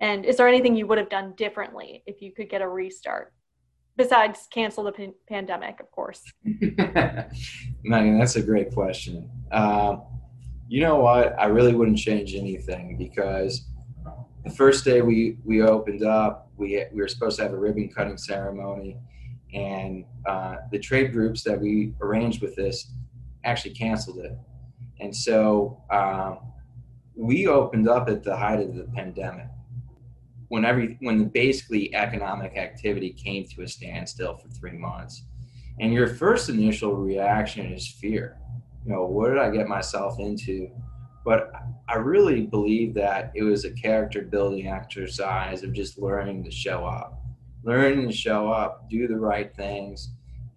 And 0.00 0.24
is 0.24 0.36
there 0.36 0.46
anything 0.46 0.76
you 0.76 0.86
would 0.86 0.98
have 0.98 1.08
done 1.08 1.32
differently 1.36 2.04
if 2.06 2.22
you 2.22 2.32
could 2.32 2.48
get 2.48 2.62
a 2.62 2.68
restart? 2.68 3.34
Besides 3.96 4.46
cancel 4.52 4.84
the 4.84 4.92
p- 4.92 5.14
pandemic, 5.28 5.80
of 5.80 5.90
course. 5.90 6.22
Megan, 6.44 8.20
that's 8.20 8.36
a 8.36 8.42
great 8.42 8.72
question. 8.72 9.28
Uh, 9.50 9.96
you 10.68 10.80
know 10.80 11.00
what? 11.00 11.36
I 11.36 11.46
really 11.46 11.74
wouldn't 11.74 11.98
change 11.98 12.36
anything 12.36 12.96
because 12.96 13.66
the 14.44 14.50
first 14.50 14.84
day 14.84 15.02
we, 15.02 15.38
we 15.44 15.62
opened 15.62 16.04
up, 16.04 16.52
we, 16.56 16.84
we 16.92 17.00
were 17.00 17.08
supposed 17.08 17.36
to 17.38 17.42
have 17.42 17.52
a 17.52 17.58
ribbon 17.58 17.88
cutting 17.88 18.16
ceremony. 18.16 18.96
And 19.52 20.04
uh, 20.24 20.58
the 20.70 20.78
trade 20.78 21.12
groups 21.12 21.42
that 21.42 21.60
we 21.60 21.94
arranged 22.00 22.42
with 22.42 22.54
this 22.54 22.92
actually 23.44 23.74
canceled 23.74 24.18
it. 24.18 24.38
And 25.00 25.14
so 25.14 25.82
um, 25.90 26.38
we 27.14 27.46
opened 27.46 27.88
up 27.88 28.08
at 28.08 28.22
the 28.22 28.36
height 28.36 28.60
of 28.60 28.74
the 28.74 28.84
pandemic 28.94 29.46
when 30.48 30.64
every 30.64 30.96
when 31.00 31.28
basically 31.28 31.94
economic 31.94 32.56
activity 32.56 33.10
came 33.12 33.46
to 33.46 33.62
a 33.62 33.68
standstill 33.68 34.36
for 34.36 34.48
three 34.48 34.72
months. 34.72 35.24
And 35.80 35.92
your 35.92 36.08
first 36.08 36.48
initial 36.48 36.96
reaction 36.96 37.72
is 37.72 37.86
fear. 37.86 38.38
You 38.84 38.92
know, 38.92 39.04
what 39.04 39.28
did 39.28 39.38
I 39.38 39.50
get 39.50 39.68
myself 39.68 40.18
into? 40.18 40.70
But 41.24 41.52
I 41.88 41.96
really 41.96 42.42
believe 42.42 42.94
that 42.94 43.32
it 43.34 43.42
was 43.42 43.64
a 43.64 43.70
character 43.70 44.22
building 44.22 44.66
exercise 44.66 45.62
of 45.62 45.72
just 45.72 45.98
learning 45.98 46.44
to 46.44 46.50
show 46.50 46.84
up, 46.84 47.22
learning 47.62 48.08
to 48.08 48.14
show 48.14 48.48
up, 48.48 48.88
do 48.88 49.06
the 49.06 49.16
right 49.16 49.54
things, 49.54 50.10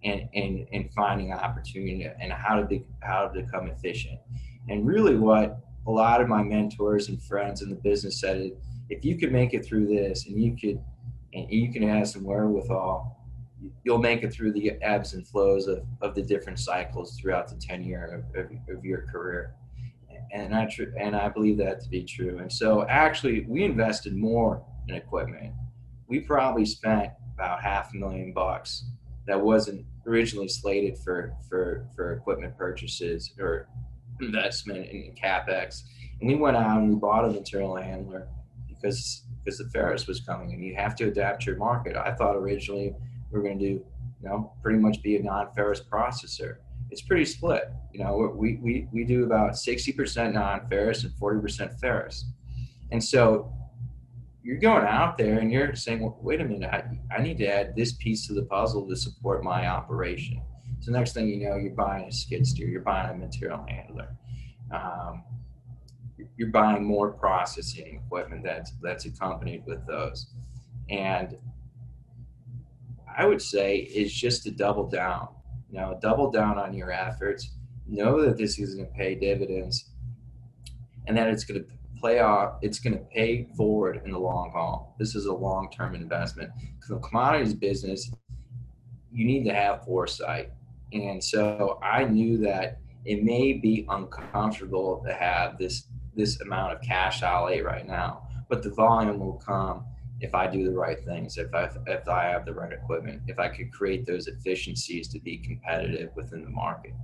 and, 0.04 0.28
and, 0.34 0.66
and 0.72 0.92
finding 0.92 1.32
opportunity 1.32 2.08
and 2.20 2.32
how 2.32 2.56
to 2.56 2.66
be, 2.66 2.84
how 3.00 3.28
to 3.28 3.42
become 3.42 3.68
efficient. 3.68 4.18
And 4.68 4.86
really 4.86 5.16
what 5.16 5.58
a 5.86 5.90
lot 5.90 6.20
of 6.20 6.28
my 6.28 6.42
mentors 6.42 7.08
and 7.08 7.22
friends 7.22 7.62
in 7.62 7.68
the 7.68 7.76
business 7.76 8.20
said 8.20 8.52
if 8.88 9.04
you 9.04 9.18
could 9.18 9.32
make 9.32 9.54
it 9.54 9.64
through 9.64 9.86
this 9.86 10.26
and 10.26 10.40
you 10.40 10.56
could 10.56 10.80
and 11.34 11.50
you 11.50 11.72
can 11.72 11.82
have 11.82 12.08
some 12.08 12.24
wherewithal, 12.24 13.18
you'll 13.84 13.98
make 13.98 14.22
it 14.22 14.32
through 14.32 14.52
the 14.52 14.72
ebbs 14.82 15.14
and 15.14 15.26
flows 15.26 15.66
of, 15.66 15.82
of 16.02 16.14
the 16.14 16.22
different 16.22 16.58
cycles 16.58 17.18
throughout 17.18 17.48
the 17.48 17.56
tenure 17.56 18.22
of, 18.34 18.44
of, 18.44 18.50
of 18.68 18.84
your 18.84 19.06
career. 19.10 19.54
And 20.32 20.54
I 20.54 20.66
tr- 20.66 20.94
and 20.98 21.16
I 21.16 21.28
believe 21.28 21.58
that 21.58 21.80
to 21.80 21.88
be 21.88 22.04
true. 22.04 22.38
And 22.38 22.52
so 22.52 22.86
actually 22.86 23.44
we 23.48 23.64
invested 23.64 24.14
more 24.14 24.62
in 24.88 24.94
equipment. 24.94 25.52
We 26.06 26.20
probably 26.20 26.66
spent 26.66 27.10
about 27.34 27.62
half 27.62 27.94
a 27.94 27.96
million 27.96 28.32
bucks 28.32 28.84
that 29.26 29.40
wasn't 29.40 29.84
originally 30.06 30.48
slated 30.48 30.98
for 30.98 31.34
for 31.48 31.86
for 31.94 32.12
equipment 32.12 32.56
purchases 32.56 33.32
or 33.38 33.68
investment 34.20 34.88
in 34.88 35.14
capex. 35.14 35.82
And 36.20 36.28
we 36.28 36.36
went 36.36 36.56
out 36.56 36.78
and 36.78 36.90
we 36.90 36.94
bought 36.96 37.24
a 37.24 37.30
material 37.30 37.76
handler 37.76 38.28
because 38.68 39.24
because 39.44 39.58
the 39.58 39.68
ferrous 39.70 40.06
was 40.06 40.20
coming, 40.20 40.52
and 40.52 40.64
you 40.64 40.74
have 40.76 40.94
to 40.96 41.08
adapt 41.08 41.46
your 41.46 41.56
market. 41.56 41.96
I 41.96 42.12
thought 42.12 42.36
originally 42.36 42.94
we 43.30 43.38
were 43.38 43.42
going 43.42 43.58
to 43.58 43.64
do, 43.64 43.72
you 43.72 44.28
know, 44.28 44.52
pretty 44.62 44.78
much 44.78 45.02
be 45.02 45.16
a 45.16 45.22
non-ferrous 45.22 45.80
processor. 45.80 46.56
It's 46.90 47.02
pretty 47.02 47.24
split. 47.24 47.72
You 47.92 48.04
know, 48.04 48.32
we 48.36 48.58
we 48.62 48.86
we 48.92 49.04
do 49.04 49.24
about 49.24 49.56
sixty 49.56 49.92
percent 49.92 50.34
non-ferrous 50.34 51.04
and 51.04 51.14
forty 51.14 51.40
percent 51.40 51.72
ferrous, 51.80 52.26
and 52.90 53.02
so 53.02 53.52
you're 54.42 54.58
going 54.58 54.84
out 54.84 55.16
there 55.16 55.38
and 55.38 55.52
you're 55.52 55.74
saying, 55.74 56.00
well, 56.00 56.18
wait 56.20 56.40
a 56.40 56.44
minute, 56.44 56.68
I, 56.68 56.84
I 57.14 57.22
need 57.22 57.38
to 57.38 57.46
add 57.46 57.76
this 57.76 57.92
piece 57.92 58.26
to 58.26 58.34
the 58.34 58.42
puzzle 58.42 58.88
to 58.88 58.96
support 58.96 59.44
my 59.44 59.68
operation. 59.68 60.42
So 60.80 60.90
next 60.90 61.12
thing 61.12 61.28
you 61.28 61.48
know, 61.48 61.56
you're 61.56 61.74
buying 61.74 62.08
a 62.08 62.12
skid 62.12 62.46
steer, 62.46 62.68
you're 62.68 62.80
buying 62.80 63.10
a 63.10 63.14
material 63.14 63.64
handler, 63.68 64.16
um, 64.72 65.22
you're 66.36 66.50
buying 66.50 66.84
more 66.84 67.12
processing 67.12 68.02
equipment 68.04 68.42
that's 68.42 68.72
that's 68.82 69.04
accompanied 69.04 69.64
with 69.66 69.86
those, 69.86 70.32
and 70.90 71.36
I 73.16 73.26
would 73.26 73.42
say 73.42 73.76
is 73.76 74.12
just 74.12 74.42
to 74.44 74.50
double 74.50 74.88
down. 74.88 75.28
You 75.70 75.78
know, 75.78 75.98
double 76.00 76.30
down 76.30 76.58
on 76.58 76.74
your 76.74 76.90
efforts. 76.90 77.52
Know 77.86 78.22
that 78.22 78.36
this 78.36 78.58
is 78.58 78.74
going 78.74 78.88
to 78.88 78.94
pay 78.94 79.14
dividends, 79.14 79.90
and 81.06 81.16
that 81.16 81.28
it's 81.28 81.44
going 81.44 81.62
to 81.62 81.66
play 82.02 82.18
off. 82.18 82.58
It's 82.62 82.80
going 82.80 82.94
to 82.94 83.04
pay 83.14 83.46
forward 83.56 84.02
in 84.04 84.10
the 84.10 84.18
long 84.18 84.50
haul. 84.50 84.96
This 84.98 85.14
is 85.14 85.26
a 85.26 85.32
long-term 85.32 85.94
investment. 85.94 86.50
Because 86.74 86.88
The 86.88 86.98
commodities 86.98 87.54
business, 87.54 88.10
you 89.12 89.24
need 89.24 89.44
to 89.44 89.54
have 89.54 89.84
foresight, 89.84 90.50
and 90.92 91.22
so 91.22 91.78
I 91.82 92.04
knew 92.04 92.38
that 92.38 92.78
it 93.04 93.22
may 93.22 93.54
be 93.54 93.86
uncomfortable 93.88 95.02
to 95.06 95.14
have 95.14 95.58
this 95.58 95.88
this 96.14 96.40
amount 96.42 96.74
of 96.74 96.82
cash 96.82 97.22
outlay 97.22 97.60
right 97.60 97.86
now, 97.86 98.26
but 98.50 98.62
the 98.62 98.70
volume 98.70 99.18
will 99.18 99.40
come 99.46 99.84
if 100.20 100.34
I 100.34 100.46
do 100.46 100.64
the 100.64 100.72
right 100.72 101.02
things, 101.04 101.38
if 101.38 101.52
I 101.54 101.70
if 101.86 102.08
I 102.08 102.24
have 102.24 102.44
the 102.44 102.54
right 102.54 102.72
equipment, 102.72 103.22
if 103.28 103.38
I 103.38 103.48
could 103.48 103.72
create 103.72 104.06
those 104.06 104.26
efficiencies 104.26 105.08
to 105.08 105.20
be 105.20 105.38
competitive 105.38 106.10
within 106.16 106.44
the 106.44 106.50
market. 106.50 106.94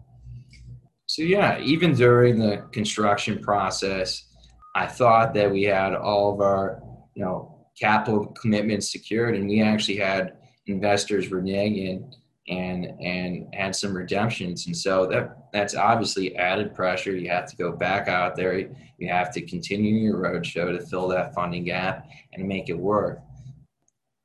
So 1.06 1.22
yeah, 1.22 1.58
even 1.60 1.94
during 1.94 2.38
the 2.38 2.66
construction 2.72 3.38
process, 3.40 4.27
I 4.74 4.86
thought 4.86 5.34
that 5.34 5.50
we 5.50 5.64
had 5.64 5.94
all 5.94 6.32
of 6.32 6.40
our 6.40 6.82
you 7.14 7.24
know 7.24 7.66
capital 7.78 8.26
commitments 8.26 8.92
secured, 8.92 9.34
and 9.34 9.48
we 9.48 9.62
actually 9.62 9.96
had 9.96 10.34
investors 10.66 11.28
reneging 11.28 12.12
and 12.48 12.86
and 13.00 13.54
had 13.54 13.74
some 13.74 13.94
redemptions. 13.94 14.66
And 14.66 14.76
so 14.76 15.06
that 15.06 15.50
that's 15.52 15.74
obviously 15.74 16.36
added 16.36 16.74
pressure. 16.74 17.16
You 17.16 17.28
have 17.30 17.48
to 17.50 17.56
go 17.56 17.72
back 17.72 18.08
out 18.08 18.36
there. 18.36 18.58
You 18.98 19.08
have 19.08 19.32
to 19.34 19.42
continue 19.42 19.96
your 19.96 20.18
roadshow 20.18 20.76
to 20.76 20.84
fill 20.86 21.08
that 21.08 21.34
funding 21.34 21.64
gap 21.64 22.06
and 22.32 22.46
make 22.46 22.68
it 22.68 22.78
work. 22.78 23.20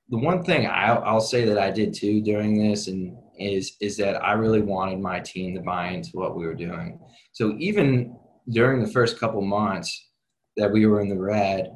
The 0.09 0.17
one 0.17 0.43
thing 0.43 0.67
I'll, 0.67 1.03
I'll 1.03 1.21
say 1.21 1.45
that 1.45 1.57
i 1.57 1.71
did 1.71 1.93
too 1.93 2.21
during 2.21 2.57
this 2.57 2.87
and 2.87 3.17
is 3.39 3.77
is 3.81 3.97
that 3.97 4.23
i 4.23 4.33
really 4.33 4.61
wanted 4.61 4.99
my 4.99 5.19
team 5.19 5.55
to 5.55 5.61
buy 5.61 5.87
into 5.87 6.11
what 6.13 6.35
we 6.35 6.45
were 6.45 6.53
doing. 6.53 6.99
So 7.31 7.55
even 7.57 8.15
during 8.49 8.81
the 8.83 8.91
first 8.91 9.19
couple 9.19 9.41
months 9.41 10.09
that 10.57 10.71
we 10.71 10.85
were 10.85 11.01
in 11.01 11.09
the 11.09 11.19
red 11.19 11.75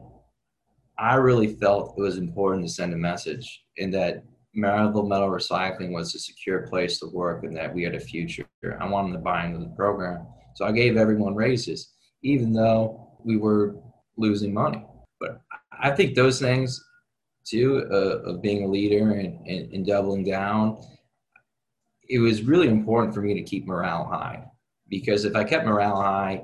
i 0.99 1.15
really 1.15 1.55
felt 1.55 1.95
it 1.97 2.01
was 2.01 2.17
important 2.17 2.65
to 2.65 2.71
send 2.71 2.93
a 2.93 2.97
message 2.97 3.63
in 3.77 3.91
that 3.91 4.23
Merrillville 4.57 5.07
Metal 5.07 5.29
Recycling 5.29 5.91
was 5.91 6.15
a 6.15 6.19
secure 6.19 6.67
place 6.67 6.99
to 6.99 7.07
work 7.07 7.43
and 7.43 7.55
that 7.55 7.73
we 7.73 7.83
had 7.83 7.93
a 7.93 7.99
future. 7.99 8.47
I 8.79 8.89
wanted 8.89 9.13
to 9.13 9.19
buy 9.19 9.45
into 9.45 9.59
the 9.59 9.73
program. 9.75 10.25
So 10.55 10.65
I 10.65 10.71
gave 10.71 10.97
everyone 10.97 11.35
raises, 11.35 11.93
even 12.23 12.53
though 12.53 13.17
we 13.23 13.37
were 13.37 13.75
losing 14.17 14.53
money. 14.53 14.83
But 15.19 15.41
I 15.71 15.91
think 15.91 16.15
those 16.15 16.39
things, 16.39 16.83
too, 17.45 17.87
uh, 17.91 18.29
of 18.29 18.41
being 18.41 18.63
a 18.63 18.67
leader 18.67 19.11
and, 19.11 19.39
and, 19.47 19.71
and 19.71 19.85
doubling 19.85 20.23
down, 20.23 20.81
it 22.09 22.19
was 22.19 22.41
really 22.41 22.67
important 22.67 23.13
for 23.13 23.21
me 23.21 23.35
to 23.35 23.43
keep 23.43 23.67
morale 23.67 24.05
high. 24.05 24.43
Because 24.89 25.23
if 25.25 25.35
I 25.35 25.43
kept 25.43 25.65
morale 25.65 26.01
high, 26.01 26.43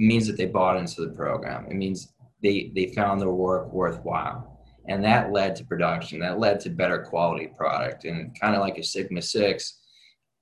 it 0.00 0.06
means 0.06 0.26
that 0.26 0.36
they 0.36 0.46
bought 0.46 0.78
into 0.78 1.02
the 1.02 1.12
program. 1.12 1.66
It 1.66 1.74
means 1.74 2.12
they, 2.42 2.72
they 2.74 2.86
found 2.94 3.20
their 3.20 3.30
work 3.30 3.70
worthwhile. 3.72 4.46
And 4.88 5.04
that 5.04 5.30
led 5.30 5.54
to 5.56 5.64
production. 5.64 6.20
That 6.20 6.38
led 6.38 6.58
to 6.60 6.70
better 6.70 7.02
quality 7.02 7.48
product. 7.56 8.04
And 8.06 8.38
kind 8.40 8.54
of 8.54 8.60
like 8.60 8.78
a 8.78 8.82
sigma 8.82 9.22
six 9.22 9.80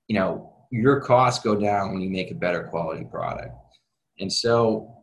you 0.09 0.15
know 0.19 0.51
your 0.71 0.99
costs 0.99 1.41
go 1.41 1.55
down 1.55 1.91
when 1.91 2.01
you 2.01 2.09
make 2.09 2.31
a 2.31 2.35
better 2.35 2.63
quality 2.63 3.05
product. 3.05 3.55
And 4.19 4.31
so 4.31 4.93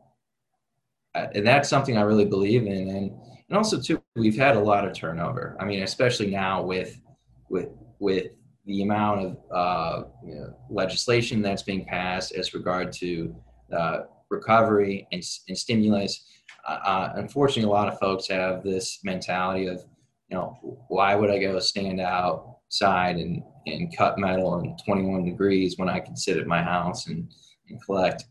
uh, 1.15 1.29
and 1.35 1.47
that's 1.47 1.71
something 1.71 1.97
i 1.97 2.03
really 2.03 2.27
believe 2.27 2.67
in. 2.67 2.91
And 2.91 3.13
and 3.49 3.57
also 3.57 3.81
too 3.81 4.03
we've 4.17 4.37
had 4.37 4.57
a 4.57 4.61
lot 4.61 4.87
of 4.87 4.93
turnover. 4.93 5.57
I 5.59 5.65
mean 5.65 5.83
especially 5.83 6.31
now 6.31 6.63
with 6.63 7.01
with 7.49 7.69
with 7.99 8.33
the 8.67 8.83
amount 8.83 9.21
of 9.25 9.37
uh, 9.55 10.09
you 10.25 10.35
know, 10.35 10.57
legislation 10.69 11.41
that's 11.41 11.63
being 11.63 11.85
passed 11.85 12.33
as 12.33 12.53
regard 12.53 12.93
to 12.93 13.35
uh, 13.73 14.01
recovery 14.31 15.07
and, 15.13 15.23
and 15.49 15.57
stimulus 15.57 16.27
uh, 16.67 17.13
unfortunately, 17.15 17.69
a 17.69 17.73
lot 17.73 17.89
of 17.89 17.99
folks 17.99 18.29
have 18.29 18.63
this 18.63 18.99
mentality 19.05 19.67
of, 19.67 19.85
you 20.29 20.37
know, 20.37 20.59
why 20.89 21.15
would 21.15 21.31
I 21.31 21.39
go 21.39 21.59
stand 21.61 22.01
outside 22.01 23.17
and, 23.17 23.43
and 23.67 23.97
cut 23.97 24.19
metal 24.19 24.59
in 24.59 24.77
21 24.85 25.25
degrees 25.25 25.79
when 25.79 25.89
I 25.89 26.01
can 26.01 26.17
sit 26.17 26.39
at 26.39 26.47
my 26.47 26.63
house 26.63 27.07
and, 27.07 27.33
and 27.69 27.83
collect 27.85 28.25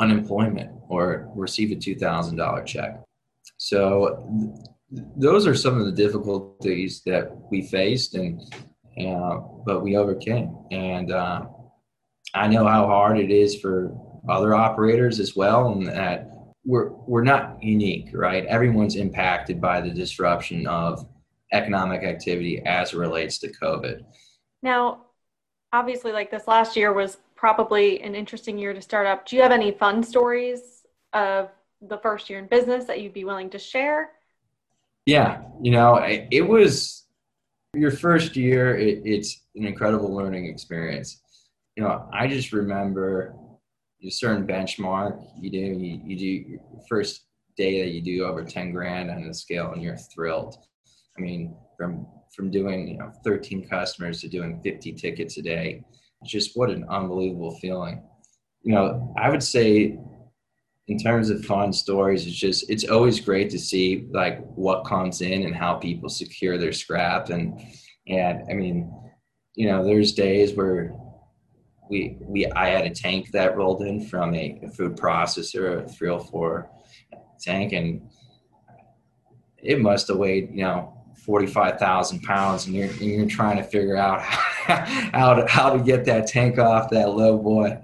unemployment 0.00 0.70
or 0.88 1.30
receive 1.34 1.70
a 1.72 1.74
$2,000 1.74 2.66
check? 2.66 3.00
So, 3.58 4.26
th- 4.90 5.04
those 5.16 5.46
are 5.46 5.54
some 5.54 5.78
of 5.78 5.86
the 5.86 5.92
difficulties 5.92 7.02
that 7.06 7.30
we 7.50 7.62
faced, 7.62 8.14
and 8.14 8.40
uh, 9.04 9.40
but 9.66 9.82
we 9.82 9.96
overcame. 9.96 10.56
And 10.70 11.10
uh, 11.10 11.46
I 12.34 12.46
know 12.48 12.66
how 12.66 12.86
hard 12.86 13.18
it 13.18 13.30
is 13.30 13.60
for 13.60 13.92
other 14.28 14.54
operators 14.54 15.20
as 15.20 15.36
well, 15.36 15.72
and 15.72 15.86
that 15.86 16.30
we're 16.64 16.90
we're 17.06 17.22
not 17.22 17.62
unique, 17.62 18.10
right? 18.12 18.44
Everyone's 18.46 18.96
impacted 18.96 19.60
by 19.60 19.80
the 19.80 19.90
disruption 19.90 20.66
of 20.66 21.06
economic 21.52 22.02
activity 22.02 22.60
as 22.66 22.92
it 22.92 22.98
relates 22.98 23.38
to 23.38 23.52
COVID. 23.52 24.04
Now, 24.62 25.06
obviously, 25.72 26.12
like 26.12 26.30
this 26.30 26.48
last 26.48 26.76
year 26.76 26.92
was 26.92 27.18
probably 27.36 28.02
an 28.02 28.14
interesting 28.14 28.58
year 28.58 28.72
to 28.72 28.82
start 28.82 29.06
up. 29.06 29.26
Do 29.26 29.36
you 29.36 29.42
have 29.42 29.52
any 29.52 29.70
fun 29.70 30.02
stories 30.02 30.84
of 31.12 31.50
the 31.80 31.98
first 31.98 32.28
year 32.28 32.38
in 32.38 32.46
business 32.46 32.86
that 32.86 33.00
you'd 33.00 33.12
be 33.12 33.24
willing 33.24 33.50
to 33.50 33.58
share? 33.58 34.10
Yeah, 35.04 35.42
you 35.62 35.70
know, 35.70 35.96
it, 35.96 36.26
it 36.32 36.42
was 36.42 37.06
your 37.74 37.92
first 37.92 38.34
year. 38.34 38.76
It, 38.76 39.02
it's 39.04 39.42
an 39.54 39.66
incredible 39.66 40.12
learning 40.12 40.46
experience. 40.46 41.20
You 41.76 41.84
know, 41.84 42.08
I 42.12 42.26
just 42.26 42.52
remember 42.52 43.36
a 44.04 44.10
certain 44.10 44.46
benchmark 44.46 45.22
you 45.40 45.50
do 45.50 45.58
you, 45.58 46.00
you 46.04 46.16
do 46.16 46.26
your 46.26 46.60
first 46.88 47.26
day 47.56 47.82
that 47.82 47.90
you 47.90 48.02
do 48.02 48.24
over 48.24 48.44
10 48.44 48.72
grand 48.72 49.10
on 49.10 49.26
the 49.26 49.34
scale 49.34 49.72
and 49.72 49.82
you're 49.82 49.96
thrilled. 49.96 50.56
I 51.16 51.20
mean 51.20 51.56
from 51.76 52.06
from 52.34 52.50
doing 52.50 52.88
you 52.88 52.98
know 52.98 53.10
13 53.24 53.66
customers 53.68 54.20
to 54.20 54.28
doing 54.28 54.60
50 54.62 54.92
tickets 54.92 55.38
a 55.38 55.42
day 55.42 55.82
It's 56.22 56.30
just 56.30 56.56
what 56.56 56.70
an 56.70 56.84
unbelievable 56.88 57.56
feeling. 57.58 58.02
You 58.62 58.74
know 58.74 59.14
i 59.18 59.30
would 59.30 59.42
say 59.42 59.98
in 60.88 60.98
terms 60.98 61.30
of 61.30 61.44
fun 61.44 61.72
stories 61.72 62.26
it's 62.26 62.36
just 62.36 62.70
it's 62.70 62.88
always 62.88 63.18
great 63.18 63.50
to 63.50 63.58
see 63.58 64.06
like 64.12 64.38
what 64.54 64.84
comes 64.84 65.20
in 65.20 65.44
and 65.44 65.54
how 65.54 65.74
people 65.74 66.08
secure 66.08 66.58
their 66.58 66.72
scrap. 66.72 67.30
And 67.30 67.60
and 68.06 68.42
i 68.50 68.54
mean 68.54 68.92
you 69.54 69.66
know 69.68 69.82
there's 69.82 70.12
days 70.12 70.54
where 70.54 70.94
we 71.88 72.16
we 72.20 72.46
I 72.46 72.68
had 72.68 72.84
a 72.84 72.90
tank 72.90 73.30
that 73.32 73.56
rolled 73.56 73.82
in 73.82 74.00
from 74.00 74.34
a, 74.34 74.60
a 74.62 74.68
food 74.68 74.96
processor, 74.96 75.84
a 75.84 75.88
304 75.88 76.70
tank, 77.40 77.72
and 77.72 78.08
it 79.58 79.80
must 79.80 80.08
have 80.08 80.16
weighed 80.16 80.50
you 80.50 80.64
know 80.64 80.92
45,000 81.24 82.22
pounds, 82.22 82.66
and 82.66 82.74
you're 82.74 82.90
and 82.90 83.00
you're 83.00 83.26
trying 83.26 83.56
to 83.56 83.64
figure 83.64 83.96
out 83.96 84.20
how 84.22 85.34
to 85.34 85.46
how 85.46 85.70
to 85.70 85.82
get 85.82 86.04
that 86.06 86.26
tank 86.26 86.58
off 86.58 86.90
that 86.90 87.10
low 87.10 87.38
boy 87.38 87.82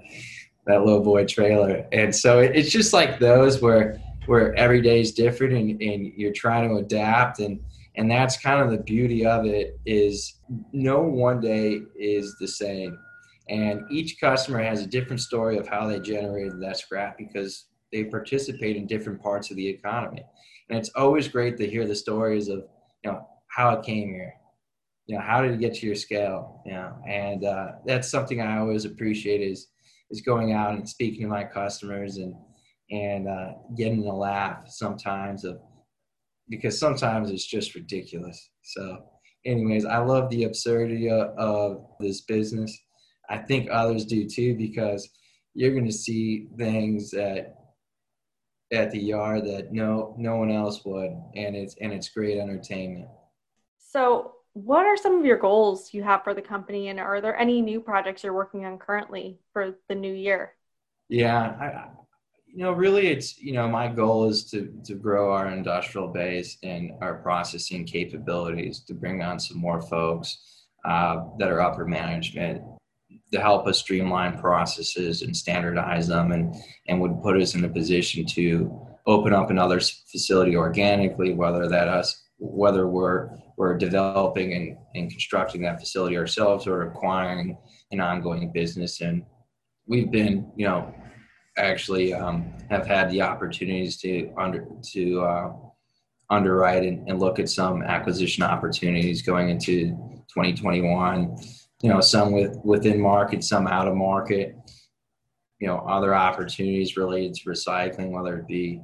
that 0.65 0.85
low 0.85 1.01
boy 1.01 1.25
trailer, 1.25 1.85
and 1.91 2.15
so 2.15 2.39
it, 2.39 2.55
it's 2.55 2.71
just 2.71 2.93
like 2.93 3.19
those 3.19 3.61
where 3.61 3.99
where 4.25 4.53
every 4.55 4.81
day 4.81 5.01
is 5.01 5.11
different, 5.11 5.53
and, 5.53 5.81
and 5.81 6.13
you're 6.15 6.33
trying 6.33 6.69
to 6.69 6.75
adapt 6.75 7.39
and 7.39 7.59
and 7.95 8.09
that's 8.09 8.37
kind 8.37 8.61
of 8.61 8.71
the 8.71 8.77
beauty 8.77 9.25
of 9.25 9.45
it 9.45 9.79
is 9.85 10.35
no 10.71 11.01
one 11.01 11.39
day 11.39 11.81
is 11.95 12.35
the 12.39 12.47
same 12.47 12.97
and 13.49 13.81
each 13.91 14.19
customer 14.19 14.61
has 14.61 14.81
a 14.81 14.87
different 14.87 15.21
story 15.21 15.57
of 15.57 15.67
how 15.67 15.87
they 15.87 15.99
generated 15.99 16.61
that 16.61 16.77
scrap 16.77 17.17
because 17.17 17.65
they 17.91 18.03
participate 18.05 18.75
in 18.75 18.87
different 18.87 19.21
parts 19.21 19.51
of 19.51 19.57
the 19.57 19.67
economy. 19.67 20.23
And 20.69 20.79
it's 20.79 20.89
always 20.95 21.27
great 21.27 21.57
to 21.57 21.67
hear 21.67 21.85
the 21.85 21.95
stories 21.95 22.47
of, 22.47 22.65
you 23.03 23.11
know, 23.11 23.27
how 23.47 23.77
it 23.77 23.85
came 23.85 24.09
here, 24.09 24.33
you 25.05 25.15
know, 25.15 25.21
how 25.21 25.41
did 25.41 25.51
you 25.51 25.57
get 25.57 25.75
to 25.75 25.85
your 25.85 25.95
scale? 25.95 26.61
You 26.65 26.73
know, 26.73 26.95
and 27.07 27.43
uh, 27.43 27.71
that's 27.85 28.09
something 28.09 28.41
I 28.41 28.57
always 28.57 28.85
appreciate 28.85 29.41
is 29.41 29.67
is 30.09 30.21
going 30.21 30.53
out 30.53 30.75
and 30.75 30.87
speaking 30.87 31.23
to 31.23 31.27
my 31.27 31.43
customers 31.43 32.17
and 32.17 32.33
and 32.91 33.27
uh, 33.27 33.53
getting 33.75 34.07
a 34.07 34.15
laugh 34.15 34.67
sometimes 34.67 35.43
of 35.43 35.59
because 36.49 36.77
sometimes 36.77 37.31
it's 37.31 37.45
just 37.45 37.75
ridiculous. 37.75 38.49
So, 38.61 39.03
anyways, 39.45 39.85
I 39.85 39.97
love 39.97 40.29
the 40.29 40.43
absurdity 40.43 41.09
of 41.09 41.85
this 41.99 42.21
business. 42.21 42.77
I 43.29 43.37
think 43.37 43.69
others 43.71 44.05
do 44.05 44.27
too 44.27 44.55
because 44.55 45.09
you're 45.53 45.71
going 45.71 45.85
to 45.85 45.91
see 45.91 46.47
things 46.57 47.11
that 47.11 47.55
at 48.71 48.91
the 48.91 48.99
yard 48.99 49.45
that 49.45 49.71
no 49.71 50.15
no 50.17 50.37
one 50.37 50.51
else 50.51 50.83
would, 50.83 51.11
and 51.35 51.55
it's 51.55 51.75
and 51.79 51.93
it's 51.93 52.09
great 52.09 52.37
entertainment. 52.37 53.07
So, 53.77 54.33
what 54.53 54.85
are 54.85 54.97
some 54.97 55.19
of 55.19 55.25
your 55.25 55.37
goals 55.37 55.93
you 55.93 56.03
have 56.03 56.23
for 56.23 56.33
the 56.33 56.41
company, 56.41 56.89
and 56.89 56.99
are 56.99 57.21
there 57.21 57.37
any 57.37 57.61
new 57.61 57.79
projects 57.79 58.23
you're 58.23 58.33
working 58.33 58.65
on 58.65 58.79
currently 58.79 59.39
for 59.53 59.75
the 59.89 59.95
new 59.95 60.13
year? 60.13 60.53
Yeah, 61.09 61.37
I, 61.37 61.89
you 62.47 62.63
know, 62.63 62.71
really, 62.71 63.07
it's 63.07 63.39
you 63.39 63.53
know, 63.53 63.67
my 63.67 63.87
goal 63.87 64.27
is 64.27 64.45
to 64.51 64.73
to 64.85 64.95
grow 64.95 65.31
our 65.31 65.49
industrial 65.49 66.07
base 66.07 66.57
and 66.63 66.91
our 67.01 67.15
processing 67.15 67.85
capabilities 67.85 68.79
to 68.81 68.93
bring 68.93 69.21
on 69.21 69.39
some 69.39 69.57
more 69.57 69.81
folks 69.81 70.65
uh, 70.85 71.25
that 71.37 71.49
are 71.49 71.61
upper 71.61 71.85
management 71.85 72.63
to 73.33 73.41
help 73.41 73.67
us 73.67 73.79
streamline 73.79 74.37
processes 74.37 75.23
and 75.23 75.35
standardize 75.35 76.07
them, 76.07 76.31
and 76.31 76.55
and 76.87 77.01
would 77.01 77.21
put 77.21 77.41
us 77.41 77.55
in 77.55 77.65
a 77.65 77.69
position 77.69 78.25
to 78.25 78.87
open 79.05 79.33
up 79.33 79.49
another 79.49 79.79
facility 79.79 80.55
organically, 80.55 81.33
whether 81.33 81.67
that 81.67 81.87
us 81.87 82.23
whether 82.37 82.87
we're 82.87 83.29
we're 83.57 83.77
developing 83.77 84.53
and, 84.53 84.77
and 84.95 85.11
constructing 85.11 85.61
that 85.61 85.79
facility 85.79 86.17
ourselves 86.17 86.67
or 86.67 86.83
acquiring 86.83 87.57
an 87.91 87.99
ongoing 87.99 88.51
business. 88.51 89.01
And 89.01 89.23
we've 89.87 90.11
been 90.11 90.51
you 90.55 90.67
know 90.67 90.93
actually 91.57 92.13
um, 92.13 92.53
have 92.69 92.85
had 92.85 93.09
the 93.09 93.21
opportunities 93.21 93.97
to 94.01 94.31
under 94.37 94.67
to 94.91 95.21
uh, 95.21 95.53
underwrite 96.29 96.83
and, 96.83 97.07
and, 97.07 97.19
look 97.19 97.37
at 97.37 97.49
some 97.49 97.83
acquisition 97.83 98.43
opportunities 98.43 99.21
going 99.21 99.49
into 99.49 99.89
2021 100.33 101.35
you 101.83 101.89
know 101.89 101.99
some 101.99 102.31
with 102.31 102.57
within 102.63 102.99
market 102.99 103.43
some 103.43 103.67
out 103.67 103.87
of 103.87 103.95
market 103.95 104.55
you 105.59 105.67
know 105.67 105.77
other 105.79 106.15
opportunities 106.15 106.97
related 106.97 107.33
to 107.35 107.49
recycling 107.49 108.09
whether 108.11 108.37
it 108.37 108.47
be 108.47 108.81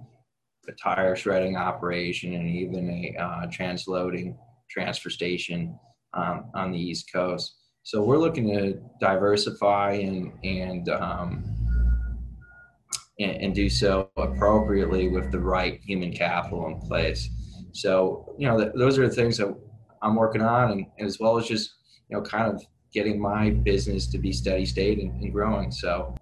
a 0.68 0.72
tire 0.74 1.16
shredding 1.16 1.56
operation 1.56 2.34
and 2.34 2.48
even 2.48 2.90
a 2.90 3.20
uh, 3.20 3.48
transloading 3.48 4.38
transfer 4.70 5.10
station 5.10 5.80
um, 6.14 6.52
on 6.54 6.72
the 6.72 6.78
east 6.78 7.12
coast 7.12 7.56
so 7.84 8.04
we're 8.04 8.18
looking 8.18 8.48
to 8.54 8.80
diversify 9.00 9.94
and 9.94 10.32
and 10.44 10.90
um, 10.90 11.44
and, 13.20 13.32
and 13.32 13.56
do 13.56 13.70
so 13.70 14.10
appropriately 14.18 15.08
with 15.10 15.32
the 15.32 15.40
right 15.40 15.80
human 15.84 16.12
capital 16.12 16.68
in 16.68 16.80
place. 16.80 17.30
So, 17.74 18.36
you 18.38 18.48
know, 18.48 18.58
th- 18.58 18.72
those 18.76 18.98
are 18.98 19.08
the 19.08 19.14
things 19.14 19.38
that 19.38 19.54
I'm 20.02 20.16
working 20.16 20.42
on, 20.42 20.72
and, 20.72 20.86
and, 20.98 21.08
as 21.08 21.20
well 21.20 21.38
as 21.38 21.46
just, 21.46 21.72
you 22.10 22.18
know, 22.18 22.24
kind 22.24 22.54
of 22.54 22.64
getting 22.92 23.20
my 23.20 23.52
business 23.52 24.08
to 24.08 24.18
be 24.18 24.32
steady 24.32 24.66
state 24.66 25.00
and, 25.00 25.22
and 25.22 25.32
growing. 25.32 25.72
So, 25.72 26.16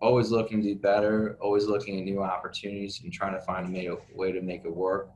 always 0.00 0.30
looking 0.30 0.62
to 0.62 0.74
do 0.74 0.76
better, 0.76 1.36
always 1.40 1.66
looking 1.66 1.98
at 1.98 2.04
new 2.04 2.22
opportunities 2.22 3.00
and 3.02 3.12
trying 3.12 3.34
to 3.34 3.40
find 3.40 3.76
a 3.76 3.96
way 4.14 4.32
to 4.32 4.40
make 4.40 4.64
it 4.64 4.74
work. 4.74 5.10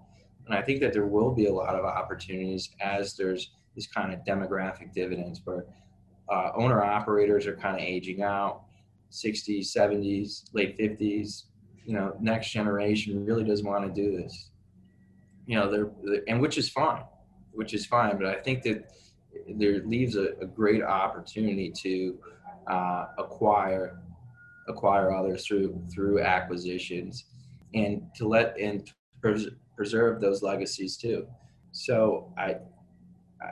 And 0.46 0.54
I 0.54 0.62
think 0.62 0.80
that 0.80 0.92
there 0.92 1.06
will 1.06 1.32
be 1.32 1.46
a 1.46 1.52
lot 1.52 1.74
of 1.74 1.84
opportunities 1.84 2.70
as 2.80 3.16
there's 3.16 3.52
this 3.74 3.86
kind 3.86 4.12
of 4.12 4.20
demographic 4.24 4.92
dividends 4.92 5.40
where 5.44 5.66
uh, 6.28 6.50
owner 6.54 6.82
operators 6.82 7.46
are 7.46 7.56
kind 7.56 7.76
of 7.76 7.82
aging 7.82 8.22
out 8.22 8.62
60s, 9.12 9.66
70s, 9.76 10.44
late 10.52 10.76
50s, 10.78 11.44
you 11.84 11.94
know, 11.94 12.16
next 12.20 12.50
generation 12.50 13.24
really 13.24 13.44
doesn't 13.44 13.66
want 13.66 13.84
to 13.84 14.02
do 14.02 14.16
this. 14.16 14.50
You 15.46 15.56
know, 15.58 15.70
they're, 15.70 16.22
and 16.28 16.40
which 16.40 16.56
is 16.56 16.68
fine, 16.68 17.02
which 17.52 17.74
is 17.74 17.84
fine. 17.84 18.16
But 18.16 18.26
I 18.26 18.34
think 18.34 18.62
that 18.62 18.90
there 19.56 19.82
leaves 19.84 20.16
a, 20.16 20.34
a 20.40 20.46
great 20.46 20.82
opportunity 20.82 21.72
to 21.82 22.18
uh, 22.66 23.06
acquire 23.18 23.98
acquire 24.68 25.12
others 25.12 25.46
through 25.46 25.82
through 25.92 26.20
acquisitions 26.20 27.24
and 27.74 28.02
to 28.14 28.28
let 28.28 28.56
and 28.58 28.92
pres- 29.20 29.48
preserve 29.76 30.20
those 30.20 30.42
legacies 30.42 30.96
too. 30.96 31.26
So 31.72 32.32
I 32.38 32.56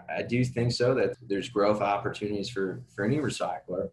I 0.09 0.23
do 0.23 0.45
think 0.45 0.73
so 0.73 0.95
that 0.95 1.17
there's 1.29 1.49
growth 1.49 1.81
opportunities 1.81 2.49
for 2.49 2.83
for 2.95 3.05
any 3.05 3.19
recycler 3.19 3.91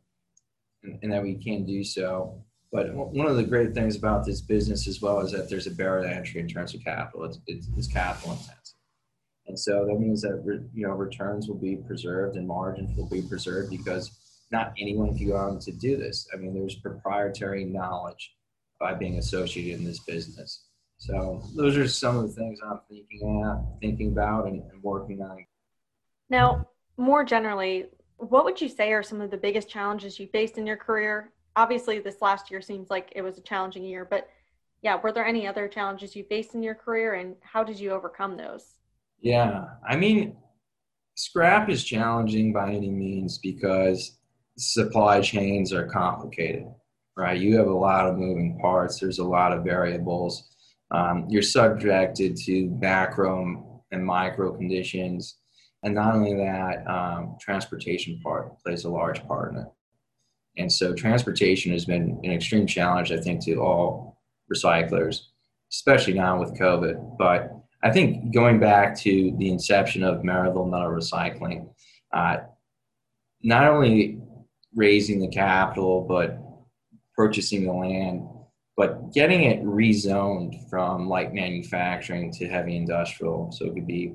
and, 0.83 0.99
and 1.01 1.11
that 1.11 1.23
we 1.23 1.35
can 1.35 1.65
do 1.65 1.83
so. 1.83 2.43
But 2.71 2.93
one 2.93 3.27
of 3.27 3.37
the 3.37 3.43
great 3.43 3.73
things 3.73 3.95
about 3.95 4.25
this 4.25 4.41
business 4.41 4.87
as 4.87 5.01
well 5.01 5.21
is 5.21 5.31
that 5.31 5.49
there's 5.49 5.67
a 5.67 5.71
barrier 5.71 6.03
to 6.07 6.13
entry 6.13 6.41
in 6.41 6.49
terms 6.49 6.73
of 6.75 6.83
capital. 6.83 7.23
It's, 7.23 7.39
it's, 7.47 7.69
it's 7.77 7.87
capital 7.87 8.31
intensive. 8.33 8.66
So 9.57 9.85
that 9.85 9.99
means 9.99 10.21
that 10.21 10.43
you 10.73 10.87
know 10.87 10.93
returns 10.93 11.47
will 11.47 11.57
be 11.57 11.75
preserved 11.75 12.37
and 12.37 12.47
margins 12.47 12.95
will 12.97 13.09
be 13.09 13.21
preserved 13.21 13.69
because 13.71 14.11
not 14.51 14.73
anyone 14.79 15.17
can 15.17 15.27
go 15.27 15.37
out 15.37 15.61
to 15.61 15.71
do 15.71 15.97
this. 15.97 16.27
I 16.33 16.37
mean, 16.37 16.53
there's 16.53 16.75
proprietary 16.75 17.65
knowledge 17.65 18.33
by 18.79 18.93
being 18.93 19.17
associated 19.17 19.79
in 19.79 19.85
this 19.85 19.99
business. 19.99 20.65
So 20.99 21.43
those 21.55 21.77
are 21.77 21.87
some 21.87 22.17
of 22.17 22.27
the 22.27 22.33
things 22.33 22.59
I'm 22.63 22.79
thinking 22.89 23.43
at, 23.43 23.79
thinking 23.81 24.11
about, 24.11 24.47
and, 24.47 24.63
and 24.71 24.81
working 24.81 25.21
on. 25.21 25.45
Now, 26.29 26.67
more 26.97 27.23
generally, 27.23 27.87
what 28.17 28.45
would 28.45 28.59
you 28.59 28.69
say 28.69 28.91
are 28.93 29.03
some 29.03 29.21
of 29.21 29.29
the 29.29 29.37
biggest 29.37 29.69
challenges 29.69 30.19
you 30.19 30.27
faced 30.27 30.57
in 30.57 30.65
your 30.65 30.77
career? 30.77 31.31
Obviously, 31.55 31.99
this 31.99 32.21
last 32.21 32.49
year 32.49 32.61
seems 32.61 32.89
like 32.89 33.11
it 33.15 33.21
was 33.21 33.37
a 33.37 33.41
challenging 33.41 33.83
year, 33.83 34.05
but 34.05 34.27
yeah, 34.81 34.99
were 35.01 35.11
there 35.11 35.25
any 35.25 35.47
other 35.47 35.67
challenges 35.67 36.15
you 36.15 36.23
faced 36.23 36.55
in 36.55 36.63
your 36.63 36.75
career 36.75 37.15
and 37.15 37.35
how 37.41 37.63
did 37.63 37.79
you 37.79 37.91
overcome 37.91 38.37
those? 38.37 38.76
Yeah, 39.19 39.65
I 39.87 39.95
mean, 39.95 40.35
scrap 41.15 41.69
is 41.69 41.83
challenging 41.83 42.53
by 42.53 42.71
any 42.71 42.89
means 42.89 43.37
because 43.37 44.17
supply 44.57 45.21
chains 45.21 45.73
are 45.73 45.87
complicated, 45.87 46.67
right? 47.15 47.39
You 47.39 47.57
have 47.57 47.67
a 47.67 47.73
lot 47.73 48.07
of 48.07 48.17
moving 48.17 48.59
parts, 48.59 48.99
there's 48.99 49.19
a 49.19 49.25
lot 49.25 49.53
of 49.53 49.63
variables. 49.63 50.49
Um, 50.91 51.25
you're 51.29 51.41
subjected 51.41 52.37
to 52.45 52.69
macro 52.79 53.83
and 53.91 54.05
micro 54.05 54.55
conditions 54.55 55.37
and 55.83 55.93
not 55.93 56.15
only 56.15 56.33
that, 56.35 56.85
um, 56.87 57.37
transportation 57.39 58.19
part 58.23 58.57
plays 58.59 58.83
a 58.85 58.89
large 58.89 59.25
part 59.27 59.53
in 59.53 59.59
it. 59.59 59.67
And 60.57 60.71
so 60.71 60.93
transportation 60.93 61.71
has 61.71 61.85
been 61.85 62.19
an 62.23 62.31
extreme 62.31 62.65
challenge, 62.65 63.11
I 63.11 63.17
think, 63.17 63.43
to 63.45 63.55
all 63.57 64.17
recyclers, 64.51 65.21
especially 65.71 66.13
now 66.13 66.39
with 66.39 66.57
COVID. 66.57 67.17
But 67.17 67.51
I 67.83 67.91
think 67.91 68.33
going 68.33 68.59
back 68.59 68.97
to 68.99 69.35
the 69.37 69.49
inception 69.49 70.03
of 70.03 70.23
Merrillville 70.23 70.69
Metal 70.69 70.89
Recycling, 70.89 71.69
uh, 72.11 72.37
not 73.43 73.65
only 73.65 74.19
raising 74.75 75.19
the 75.19 75.27
capital, 75.27 76.01
but 76.01 76.39
purchasing 77.15 77.65
the 77.65 77.73
land, 77.73 78.27
but 78.75 79.13
getting 79.13 79.43
it 79.43 79.63
rezoned 79.63 80.69
from 80.69 81.07
light 81.07 81.33
manufacturing 81.33 82.31
to 82.33 82.47
heavy 82.47 82.75
industrial. 82.75 83.51
So 83.51 83.65
it 83.65 83.73
could 83.73 83.87
be 83.87 84.13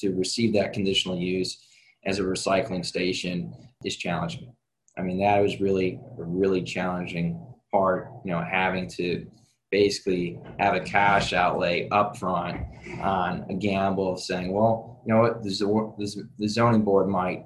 to 0.00 0.14
receive 0.14 0.52
that 0.54 0.72
conditional 0.72 1.18
use 1.18 1.66
as 2.04 2.18
a 2.18 2.22
recycling 2.22 2.84
station 2.84 3.52
is 3.84 3.96
challenging. 3.96 4.52
I 4.98 5.02
mean, 5.02 5.18
that 5.20 5.40
was 5.40 5.60
really 5.60 5.98
a 6.18 6.22
really 6.22 6.62
challenging 6.62 7.40
part, 7.70 8.08
you 8.24 8.32
know, 8.32 8.42
having 8.42 8.88
to 8.88 9.26
basically 9.72 10.38
have 10.60 10.74
a 10.74 10.80
cash 10.80 11.32
outlay 11.32 11.88
upfront 11.88 12.64
on 13.00 13.44
a 13.50 13.54
gamble 13.54 14.12
of 14.12 14.20
saying, 14.20 14.52
well, 14.52 15.02
you 15.04 15.12
know 15.12 15.22
what, 15.22 15.42
the, 15.42 16.28
the 16.38 16.48
zoning 16.48 16.82
board 16.82 17.08
might 17.08 17.44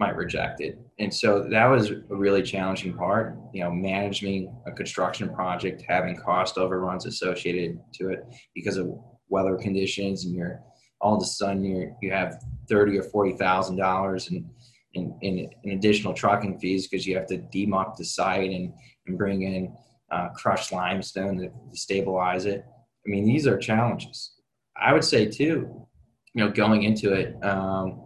might 0.00 0.14
reject 0.14 0.60
it. 0.60 0.78
And 1.00 1.12
so 1.12 1.48
that 1.50 1.66
was 1.66 1.90
a 1.90 1.96
really 2.10 2.42
challenging 2.42 2.94
part, 2.94 3.36
you 3.52 3.64
know, 3.64 3.70
managing 3.70 4.54
a 4.64 4.70
construction 4.70 5.28
project, 5.34 5.82
having 5.88 6.16
cost 6.16 6.56
overruns 6.56 7.04
associated 7.04 7.80
to 7.94 8.10
it 8.10 8.24
because 8.54 8.76
of 8.76 8.96
weather 9.28 9.56
conditions 9.56 10.24
and 10.24 10.34
you're 10.34 10.60
all 11.00 11.16
of 11.16 11.22
a 11.22 11.26
sudden 11.26 11.64
you 11.64 11.94
you 12.02 12.10
have 12.10 12.42
thirty 12.68 12.98
or 12.98 13.02
forty 13.02 13.32
thousand 13.32 13.76
dollars 13.76 14.28
in, 14.28 14.48
in, 14.94 15.48
in 15.62 15.70
additional 15.72 16.14
trucking 16.14 16.58
fees 16.58 16.88
because 16.88 17.06
you 17.06 17.16
have 17.16 17.26
to 17.26 17.38
demuck 17.38 17.96
the 17.96 18.04
site 18.04 18.50
and 18.50 18.72
and 19.06 19.18
bring 19.18 19.42
in 19.42 19.76
uh, 20.10 20.28
crushed 20.30 20.72
limestone 20.72 21.38
to, 21.38 21.50
stabilize 21.72 22.46
it. 22.46 22.64
I 23.06 23.10
mean, 23.10 23.24
these 23.24 23.46
are 23.46 23.58
challenges. 23.58 24.32
I 24.76 24.92
would 24.92 25.04
say 25.04 25.26
too, 25.26 25.86
you 26.34 26.44
know, 26.44 26.50
going 26.50 26.84
into 26.84 27.12
it, 27.12 27.36
um, 27.44 28.00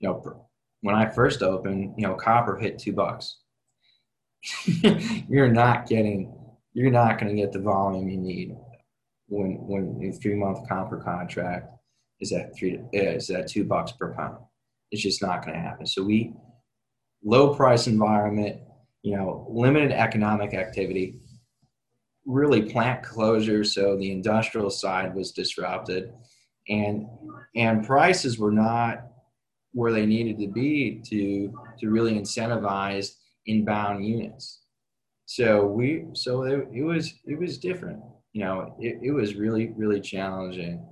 you 0.00 0.08
know, 0.08 0.46
when 0.82 0.94
I 0.94 1.08
first 1.08 1.42
opened, 1.42 1.94
you 1.96 2.06
know, 2.06 2.14
copper 2.14 2.56
hit 2.56 2.78
two 2.78 2.92
bucks. 2.92 3.40
you're 5.28 5.48
not 5.50 5.88
getting, 5.88 6.32
you're 6.72 6.90
not 6.90 7.18
going 7.18 7.34
to 7.34 7.40
get 7.40 7.52
the 7.52 7.58
volume 7.58 8.08
you 8.08 8.18
need 8.18 8.56
when 9.28 9.58
when 9.66 10.00
a 10.02 10.12
three 10.12 10.34
month 10.34 10.68
copper 10.68 10.96
contract 10.96 11.70
is 12.20 12.32
at 12.32 12.56
three 12.56 12.80
is 12.92 13.30
at 13.30 13.48
two 13.48 13.64
bucks 13.64 13.92
per 13.92 14.14
pound. 14.14 14.38
it's 14.90 15.02
just 15.02 15.22
not 15.22 15.44
going 15.44 15.54
to 15.54 15.62
happen. 15.62 15.86
So 15.86 16.02
we 16.02 16.32
low 17.22 17.54
price 17.54 17.86
environment, 17.86 18.60
you 19.02 19.16
know, 19.16 19.46
limited 19.50 19.92
economic 19.92 20.54
activity, 20.54 21.16
really 22.28 22.62
plant 22.62 23.02
closure. 23.02 23.64
So 23.64 23.96
the 23.96 24.12
industrial 24.12 24.70
side 24.70 25.14
was 25.14 25.32
disrupted, 25.32 26.12
and 26.68 27.06
and 27.56 27.84
prices 27.84 28.38
were 28.38 28.52
not 28.52 29.08
where 29.72 29.92
they 29.92 30.06
needed 30.06 30.38
to 30.38 30.48
be 30.48 31.02
to 31.06 31.52
to 31.80 31.90
really 31.90 32.14
incentivize 32.14 33.14
inbound 33.46 34.04
units. 34.06 34.60
So 35.24 35.66
we 35.66 36.04
so 36.12 36.42
it, 36.42 36.68
it 36.72 36.82
was 36.82 37.14
it 37.24 37.38
was 37.38 37.58
different. 37.58 38.00
You 38.32 38.44
know, 38.44 38.76
it, 38.78 38.98
it 39.02 39.10
was 39.10 39.34
really 39.34 39.72
really 39.76 40.00
challenging. 40.00 40.86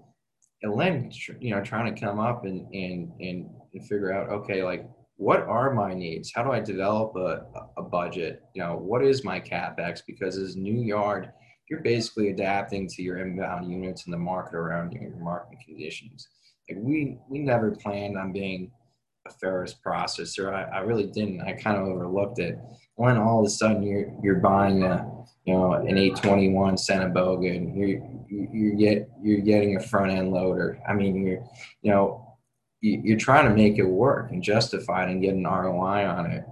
And 0.63 0.81
then 0.81 1.13
you 1.39 1.55
know 1.55 1.63
trying 1.63 1.95
to 1.95 2.01
come 2.01 2.19
up 2.19 2.45
and 2.45 2.67
and 2.75 3.13
and, 3.21 3.51
and 3.75 3.89
figure 3.89 4.13
out 4.13 4.31
okay 4.31 4.63
like 4.63 4.89
what 5.17 5.41
are 5.41 5.73
my 5.73 5.95
needs? 5.95 6.33
How 6.35 6.43
do 6.43 6.53
I 6.53 6.61
develop 6.61 7.17
a, 7.17 7.47
a 7.79 7.83
budget? 7.83 8.43
You 8.55 8.63
know, 8.63 8.77
what 8.77 9.03
is 9.03 9.25
my 9.25 9.41
capex? 9.41 10.03
Because 10.07 10.37
as 10.37 10.57
new 10.57 10.83
yard, 10.83 11.33
you're 11.71 11.81
basically 11.81 12.31
adapting 12.31 12.87
to 12.89 13.03
your 13.03 13.19
inbound 13.19 13.71
units 13.71 14.05
and 14.05 14.13
the 14.13 14.19
market 14.19 14.55
around 14.55 14.93
you, 14.93 15.01
your 15.01 15.17
market 15.17 15.59
conditions. 15.65 16.29
Like 16.69 16.79
we 16.81 17.19
we 17.29 17.39
never 17.39 17.71
planned 17.71 18.19
on 18.19 18.33
being 18.33 18.71
a 19.27 19.31
ferrous 19.31 19.75
processor. 19.75 20.53
I, 20.53 20.79
I 20.79 20.81
really 20.81 21.07
didn't. 21.07 21.41
I 21.41 21.53
kind 21.53 21.77
of 21.77 21.89
overlooked 21.89 22.39
it. 22.39 22.59
When 22.97 23.17
all 23.17 23.41
of 23.41 23.47
a 23.47 23.51
sudden 23.51 23.83
you're 23.83 24.13
you're 24.23 24.41
buying 24.41 24.83
a 24.85 25.11
you 25.45 25.55
know 25.55 25.75
an 25.75 25.97
821 25.97 26.77
Sennebogen 26.77 27.57
and 27.57 27.77
you're 27.77 28.01
you're 28.29 28.77
get 28.77 29.09
you're 29.23 29.41
getting 29.41 29.77
a 29.77 29.81
front 29.81 30.13
end 30.13 30.31
loader. 30.31 30.79
I 30.89 30.93
mean 30.93 31.17
you're 31.17 31.43
you 31.83 31.91
know 31.91 32.26
you're 32.81 33.19
trying 33.19 33.49
to 33.49 33.55
make 33.55 33.79
it 33.79 33.85
work 33.85 34.31
and 34.31 34.43
justify 34.43 35.05
it 35.05 35.11
and 35.11 35.23
get 35.23 35.35
an 35.35 35.45
ROI 35.45 36.07
on 36.07 36.31
it. 36.31 36.45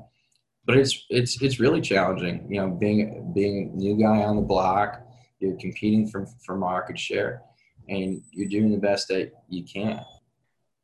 But 0.66 0.78
it's 0.78 1.04
it's 1.10 1.40
it's 1.42 1.60
really 1.60 1.80
challenging. 1.80 2.46
You 2.48 2.60
know, 2.60 2.70
being 2.70 3.32
being 3.34 3.70
a 3.72 3.76
new 3.76 3.96
guy 3.96 4.22
on 4.22 4.36
the 4.36 4.42
block, 4.42 5.02
you're 5.38 5.56
competing 5.58 6.08
for 6.08 6.26
for 6.44 6.56
market 6.56 6.98
share, 6.98 7.42
and 7.88 8.22
you're 8.30 8.48
doing 8.48 8.70
the 8.70 8.78
best 8.78 9.08
that 9.08 9.32
you 9.48 9.64
can. 9.64 10.00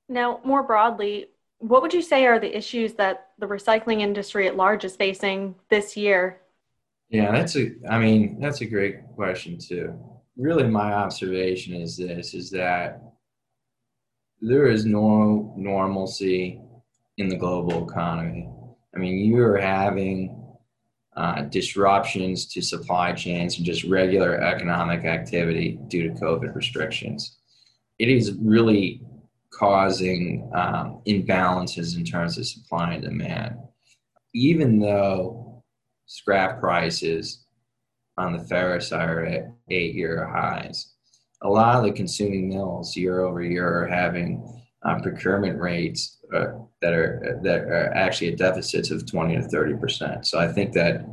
Now, 0.09 0.40
more 0.44 0.62
broadly, 0.62 1.29
what 1.59 1.83
would 1.83 1.94
you 1.94 2.03
say 2.03 2.26
are 2.26 2.38
the 2.38 2.55
issues 2.55 2.94
that 2.94 3.29
the 3.38 3.46
recycling 3.46 4.00
industry 4.00 4.46
at 4.48 4.57
large 4.57 4.85
is 4.85 4.96
facing 4.96 5.55
this 5.68 5.96
year? 5.96 6.40
Yeah, 7.09 7.33
that's 7.33 7.57
a. 7.57 7.72
I 7.88 7.98
mean, 7.98 8.38
that's 8.40 8.61
a 8.61 8.66
great 8.66 8.96
question 9.14 9.59
too. 9.59 9.98
Really, 10.37 10.64
my 10.64 10.92
observation 10.92 11.74
is 11.74 11.96
this: 11.96 12.35
is 12.35 12.50
that 12.50 13.10
there 14.40 14.66
is 14.66 14.85
no 14.85 15.53
normalcy 15.57 16.61
in 17.18 17.29
the 17.29 17.37
global 17.37 17.88
economy. 17.88 18.48
I 18.94 18.98
mean, 18.98 19.18
you 19.18 19.38
are 19.42 19.59
having 19.59 20.37
uh, 21.16 21.42
disruptions 21.42 22.46
to 22.46 22.62
supply 22.62 23.12
chains 23.12 23.57
and 23.57 23.66
just 23.66 23.85
regular 23.85 24.40
economic 24.40 25.05
activity 25.05 25.79
due 25.88 26.09
to 26.09 26.20
COVID 26.20 26.55
restrictions. 26.55 27.37
It 27.98 28.09
is 28.09 28.33
really 28.40 29.03
causing 29.50 30.50
um, 30.55 31.03
imbalances 31.07 31.96
in 31.96 32.05
terms 32.05 32.38
of 32.38 32.46
supply 32.46 32.94
and 32.94 33.03
demand. 33.03 33.57
Even 34.33 34.79
though 34.79 35.62
scrap 36.07 36.61
prices 36.61 37.44
on 38.16 38.33
the 38.33 38.44
ferrous 38.44 38.92
are 38.92 39.24
at 39.24 39.53
eight 39.68 39.94
year 39.94 40.26
highs, 40.26 40.94
a 41.42 41.48
lot 41.48 41.76
of 41.76 41.85
the 41.85 41.92
consuming 41.92 42.48
mills 42.48 42.96
year 42.96 43.20
over 43.20 43.42
year 43.42 43.83
are 43.83 43.87
having 43.87 44.61
uh, 44.83 45.00
procurement 45.00 45.61
rates 45.61 46.18
uh, 46.35 46.53
that 46.81 46.92
are 46.92 47.40
that 47.42 47.61
are 47.61 47.92
actually 47.94 48.33
at 48.33 48.38
deficits 48.38 48.90
of 48.90 49.11
20 49.11 49.37
to 49.37 49.42
30 49.42 49.74
percent. 49.74 50.26
So 50.26 50.38
I 50.38 50.48
think 50.48 50.72
that 50.74 51.05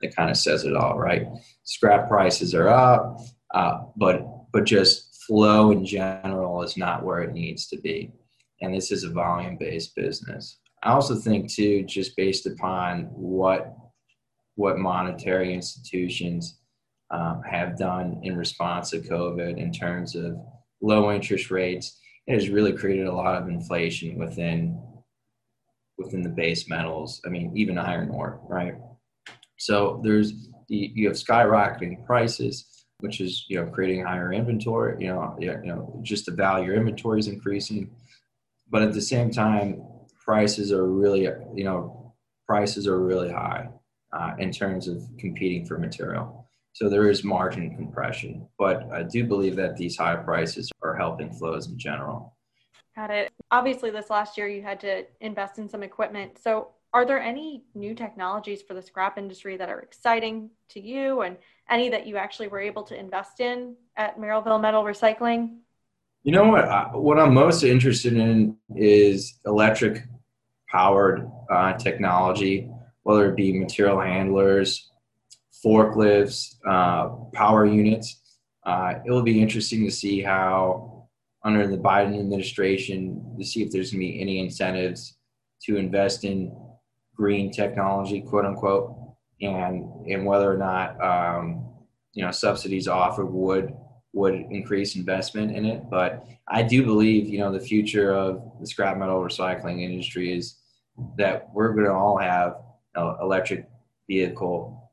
that 0.00 0.14
kind 0.14 0.30
of 0.30 0.36
says 0.36 0.64
it 0.64 0.76
all, 0.76 0.98
right? 0.98 1.26
Scrap 1.64 2.08
prices 2.08 2.54
are 2.54 2.68
up, 2.68 3.20
uh, 3.54 3.78
but 3.96 4.26
but 4.52 4.64
just 4.64 5.24
flow 5.26 5.72
in 5.72 5.84
general 5.84 6.62
is 6.62 6.76
not 6.76 7.04
where 7.04 7.22
it 7.22 7.32
needs 7.32 7.66
to 7.68 7.78
be, 7.78 8.12
and 8.60 8.74
this 8.74 8.92
is 8.92 9.04
a 9.04 9.10
volume 9.10 9.56
based 9.56 9.94
business. 9.96 10.58
I 10.82 10.92
also 10.92 11.16
think 11.16 11.50
too, 11.50 11.82
just 11.82 12.16
based 12.16 12.46
upon 12.46 13.04
what 13.12 13.74
what 14.54 14.78
monetary 14.78 15.52
institutions 15.52 16.58
um, 17.10 17.42
have 17.48 17.78
done 17.78 18.20
in 18.22 18.36
response 18.36 18.90
to 18.90 18.98
COVID 19.00 19.58
in 19.58 19.72
terms 19.72 20.16
of 20.16 20.36
low 20.80 21.12
interest 21.12 21.50
rates. 21.50 21.98
It 22.26 22.34
has 22.34 22.48
really 22.48 22.72
created 22.72 23.06
a 23.06 23.14
lot 23.14 23.40
of 23.40 23.48
inflation 23.48 24.18
within 24.18 24.82
within 25.98 26.22
the 26.22 26.28
base 26.28 26.68
metals. 26.68 27.22
I 27.24 27.28
mean, 27.30 27.52
even 27.56 27.78
iron 27.78 28.10
ore, 28.10 28.40
right? 28.48 28.74
So 29.58 30.00
there's 30.04 30.48
you 30.68 31.06
have 31.06 31.16
skyrocketing 31.16 32.04
prices, 32.04 32.84
which 33.00 33.20
is 33.20 33.46
you 33.48 33.56
know 33.56 33.70
creating 33.70 34.04
higher 34.04 34.32
inventory. 34.32 35.04
You 35.04 35.08
know, 35.08 35.36
you 35.38 35.56
know 35.64 36.00
just 36.02 36.26
the 36.26 36.32
value 36.32 36.72
of 36.72 36.78
inventory 36.78 37.20
is 37.20 37.28
increasing, 37.28 37.90
but 38.68 38.82
at 38.82 38.92
the 38.92 39.00
same 39.00 39.30
time, 39.30 39.82
prices 40.24 40.72
are 40.72 40.86
really 40.86 41.22
you 41.54 41.64
know 41.64 42.14
prices 42.46 42.86
are 42.86 43.00
really 43.00 43.30
high 43.30 43.68
uh, 44.12 44.32
in 44.38 44.50
terms 44.50 44.88
of 44.88 45.02
competing 45.18 45.64
for 45.64 45.78
material. 45.78 46.48
So 46.76 46.90
there 46.90 47.08
is 47.08 47.24
margin 47.24 47.74
compression, 47.74 48.46
but 48.58 48.86
I 48.92 49.02
do 49.02 49.24
believe 49.24 49.56
that 49.56 49.78
these 49.78 49.96
high 49.96 50.16
prices 50.16 50.70
are 50.82 50.94
helping 50.94 51.32
flows 51.32 51.68
in 51.68 51.78
general. 51.78 52.36
Got 52.94 53.10
it. 53.10 53.32
Obviously, 53.50 53.90
this 53.90 54.10
last 54.10 54.36
year 54.36 54.46
you 54.46 54.60
had 54.60 54.78
to 54.80 55.06
invest 55.22 55.58
in 55.58 55.70
some 55.70 55.82
equipment. 55.82 56.38
So, 56.38 56.72
are 56.92 57.06
there 57.06 57.18
any 57.18 57.64
new 57.74 57.94
technologies 57.94 58.60
for 58.60 58.74
the 58.74 58.82
scrap 58.82 59.16
industry 59.16 59.56
that 59.56 59.70
are 59.70 59.80
exciting 59.80 60.50
to 60.68 60.80
you 60.82 61.22
and 61.22 61.38
any 61.70 61.88
that 61.88 62.06
you 62.06 62.18
actually 62.18 62.48
were 62.48 62.60
able 62.60 62.82
to 62.82 63.00
invest 63.00 63.40
in 63.40 63.74
at 63.96 64.18
Merrillville 64.18 64.60
Metal 64.60 64.84
Recycling? 64.84 65.60
You 66.24 66.32
know 66.32 66.44
what? 66.50 66.92
What 66.92 67.18
I'm 67.18 67.32
most 67.32 67.62
interested 67.62 68.18
in 68.18 68.54
is 68.74 69.38
electric 69.46 70.04
powered 70.68 71.26
uh, 71.50 71.72
technology, 71.78 72.68
whether 73.02 73.30
it 73.30 73.36
be 73.36 73.58
material 73.58 73.98
handlers 73.98 74.90
forklifts, 75.64 76.56
uh, 76.66 77.08
power 77.32 77.66
units. 77.66 78.20
Uh, 78.64 78.94
it'll 79.06 79.22
be 79.22 79.40
interesting 79.40 79.84
to 79.84 79.90
see 79.90 80.20
how, 80.20 81.08
under 81.44 81.66
the 81.66 81.78
Biden 81.78 82.18
administration, 82.18 83.36
to 83.38 83.44
see 83.44 83.62
if 83.62 83.70
there's 83.70 83.92
going 83.92 84.00
to 84.00 84.06
be 84.06 84.20
any 84.20 84.40
incentives 84.40 85.16
to 85.62 85.76
invest 85.76 86.24
in 86.24 86.54
green 87.14 87.50
technology, 87.50 88.20
quote 88.20 88.44
unquote, 88.44 88.94
and 89.40 89.84
and 90.06 90.24
whether 90.24 90.52
or 90.52 90.56
not 90.56 91.00
um, 91.02 91.66
you 92.12 92.24
know 92.24 92.30
subsidies 92.30 92.88
offered 92.88 93.26
would 93.26 93.74
would 94.12 94.34
increase 94.34 94.96
investment 94.96 95.54
in 95.54 95.64
it. 95.64 95.82
But 95.90 96.26
I 96.48 96.62
do 96.62 96.84
believe 96.84 97.28
you 97.28 97.38
know 97.38 97.52
the 97.52 97.60
future 97.60 98.14
of 98.14 98.42
the 98.60 98.66
scrap 98.66 98.96
metal 98.96 99.20
recycling 99.20 99.82
industry 99.82 100.36
is 100.36 100.56
that 101.18 101.48
we're 101.52 101.72
going 101.72 101.84
to 101.84 101.92
all 101.92 102.18
have 102.18 102.56
electric 103.20 103.68
vehicle 104.08 104.85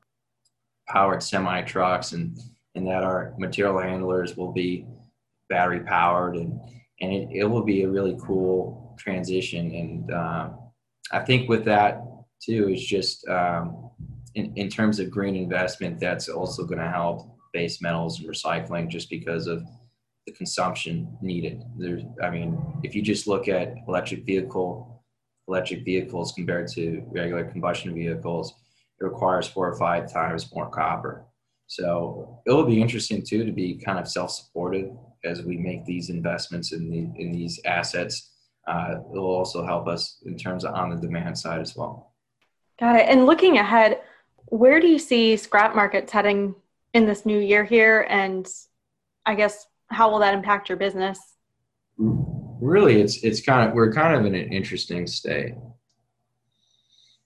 powered 0.93 1.23
semi 1.23 1.61
trucks 1.63 2.11
and 2.13 2.37
and 2.75 2.87
that 2.87 3.03
our 3.03 3.33
material 3.37 3.79
handlers 3.79 4.37
will 4.37 4.53
be 4.53 4.85
battery 5.49 5.81
powered 5.81 6.35
and 6.35 6.59
and 7.01 7.11
it, 7.11 7.27
it 7.31 7.43
will 7.45 7.63
be 7.63 7.83
a 7.83 7.89
really 7.89 8.15
cool 8.21 8.95
transition. 8.99 9.73
And 9.73 10.11
uh, 10.11 10.49
i 11.11 11.19
think 11.19 11.49
with 11.49 11.65
that 11.65 12.01
too 12.41 12.69
is 12.69 12.85
just 12.85 13.27
um, 13.27 13.89
in, 14.35 14.53
in 14.55 14.69
terms 14.69 14.99
of 14.99 15.11
green 15.11 15.35
investment 15.35 15.99
that's 15.99 16.29
also 16.29 16.63
going 16.63 16.79
to 16.79 16.89
help 16.89 17.37
base 17.51 17.81
metals 17.81 18.19
and 18.19 18.29
recycling 18.29 18.87
just 18.87 19.09
because 19.09 19.47
of 19.47 19.63
the 20.25 20.33
consumption 20.33 21.17
needed. 21.21 21.63
There's 21.77 22.03
i 22.21 22.29
mean 22.29 22.49
if 22.83 22.93
you 22.95 23.01
just 23.01 23.27
look 23.27 23.47
at 23.47 23.73
electric 23.87 24.25
vehicle 24.25 25.03
electric 25.47 25.83
vehicles 25.83 26.31
compared 26.31 26.67
to 26.75 27.03
regular 27.11 27.45
combustion 27.45 27.93
vehicles 27.93 28.53
it 28.99 29.03
requires 29.03 29.47
four 29.47 29.69
or 29.69 29.77
five 29.77 30.11
times 30.11 30.53
more 30.53 30.69
copper. 30.69 31.25
So 31.67 32.41
it 32.45 32.51
will 32.51 32.65
be 32.65 32.81
interesting 32.81 33.23
too 33.23 33.45
to 33.45 33.51
be 33.51 33.75
kind 33.75 33.97
of 33.97 34.07
self-supported 34.07 34.95
as 35.23 35.41
we 35.41 35.57
make 35.57 35.85
these 35.85 36.09
investments 36.09 36.71
in 36.71 36.89
the 36.89 37.21
in 37.21 37.31
these 37.31 37.59
assets. 37.65 38.31
Uh, 38.67 38.95
it 38.97 39.17
will 39.17 39.25
also 39.25 39.65
help 39.65 39.87
us 39.87 40.21
in 40.25 40.37
terms 40.37 40.63
of 40.63 40.73
on 40.73 40.89
the 40.89 40.95
demand 40.95 41.37
side 41.37 41.61
as 41.61 41.75
well. 41.75 42.13
Got 42.79 42.97
it. 42.97 43.09
And 43.09 43.25
looking 43.25 43.57
ahead, 43.57 44.01
where 44.45 44.79
do 44.79 44.87
you 44.87 44.99
see 44.99 45.35
scrap 45.35 45.75
markets 45.75 46.11
heading 46.11 46.55
in 46.93 47.05
this 47.05 47.25
new 47.25 47.39
year 47.39 47.63
here? 47.63 48.05
And 48.09 48.47
I 49.25 49.35
guess 49.35 49.65
how 49.87 50.11
will 50.11 50.19
that 50.19 50.33
impact 50.33 50.69
your 50.69 50.77
business? 50.77 51.19
Really, 51.97 53.01
it's 53.01 53.23
it's 53.23 53.41
kind 53.41 53.67
of 53.67 53.75
we're 53.75 53.91
kind 53.93 54.15
of 54.15 54.25
in 54.25 54.35
an 54.35 54.51
interesting 54.51 55.07
state 55.07 55.55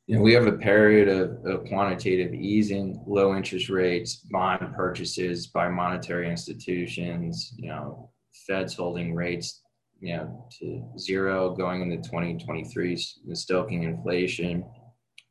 you 0.07 0.15
know, 0.15 0.21
we 0.21 0.33
have 0.33 0.47
a 0.47 0.53
period 0.53 1.09
of, 1.09 1.45
of, 1.45 1.65
quantitative 1.65 2.33
easing, 2.33 3.03
low 3.05 3.35
interest 3.35 3.69
rates, 3.69 4.15
bond 4.31 4.73
purchases 4.73 5.47
by 5.47 5.67
monetary 5.67 6.29
institutions, 6.29 7.53
you 7.57 7.67
know, 7.67 8.09
Fed's 8.47 8.73
holding 8.73 9.13
rates 9.13 9.61
you 9.99 10.15
know 10.15 10.47
to 10.59 10.83
zero 10.97 11.55
going 11.55 11.81
into 11.81 11.97
2023, 11.97 12.97
stoking 13.33 13.83
inflation. 13.83 14.63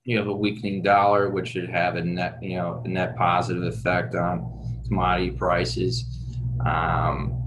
You 0.05 0.19
have 0.19 0.29
a 0.29 0.35
weakening 0.35 0.83
dollar, 0.83 1.31
which 1.31 1.49
should 1.49 1.69
have 1.71 1.97
a 1.97 2.05
net 2.05 2.39
you 2.43 2.57
know 2.57 2.83
a 2.85 2.89
net 2.89 3.17
positive 3.17 3.63
effect 3.63 4.15
on 4.15 4.83
commodity 4.87 5.33
prices. 5.33 6.05
Um, 6.65 7.43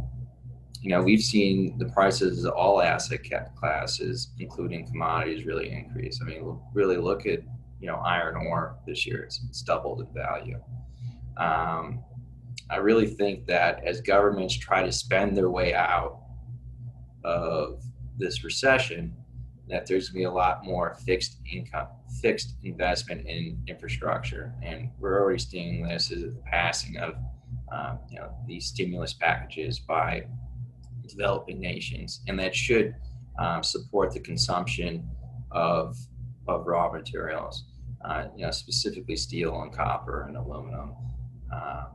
you 0.82 0.90
know, 0.90 1.02
we've 1.02 1.22
seen 1.22 1.78
the 1.78 1.86
prices 1.86 2.46
of 2.46 2.54
all 2.54 2.82
asset 2.82 3.22
classes, 3.56 4.30
including 4.40 4.88
commodities, 4.88 5.46
really 5.46 5.72
increase. 5.72 6.20
I 6.22 6.26
mean, 6.26 6.60
really 6.74 6.98
look 6.98 7.26
at, 7.26 7.42
you 7.82 7.88
know, 7.88 7.96
iron 7.96 8.36
ore 8.48 8.78
this 8.88 9.06
year, 9.06 9.24
it's, 9.24 9.42
it's 9.48 9.62
doubled 9.62 10.02
in 10.02 10.08
value. 10.14 10.60
Um, 11.38 12.04
I 12.70 12.78
really 12.78 13.08
think 13.08 13.46
that 13.48 13.84
as 13.84 14.00
governments 14.02 14.56
try 14.56 14.84
to 14.84 14.92
spend 14.92 15.36
their 15.36 15.50
way 15.50 15.74
out 15.74 16.22
of 17.24 17.84
this 18.18 18.44
recession, 18.44 19.14
that 19.68 19.86
there's 19.86 20.10
going 20.10 20.24
to 20.24 20.30
be 20.30 20.32
a 20.32 20.32
lot 20.32 20.64
more 20.64 20.96
fixed 21.06 21.38
income, 21.52 21.88
fixed 22.22 22.56
investment 22.64 23.28
in 23.28 23.62
infrastructure. 23.68 24.54
And 24.64 24.90
we're 25.00 25.22
already 25.22 25.40
seeing 25.40 25.84
this 25.84 26.12
as 26.12 26.22
the 26.22 26.42
passing 26.46 26.98
of, 26.98 27.16
um, 27.72 28.00
you 28.10 28.20
know, 28.20 28.32
these 28.48 28.66
stimulus 28.66 29.14
packages 29.14 29.80
by 29.80 30.26
developing 31.10 31.60
nations, 31.60 32.22
and 32.28 32.40
that 32.40 32.56
should 32.56 32.96
um, 33.40 33.64
support 33.64 34.14
the 34.14 34.20
consumption 34.20 35.08
of 35.52 35.98
of 36.48 36.66
raw 36.66 36.92
materials, 36.92 37.66
uh, 38.04 38.26
you 38.36 38.46
know, 38.46 38.52
specifically 38.52 39.16
steel 39.16 39.62
and 39.62 39.72
copper 39.72 40.24
and 40.24 40.36
aluminum. 40.36 40.96
Um, 41.54 41.88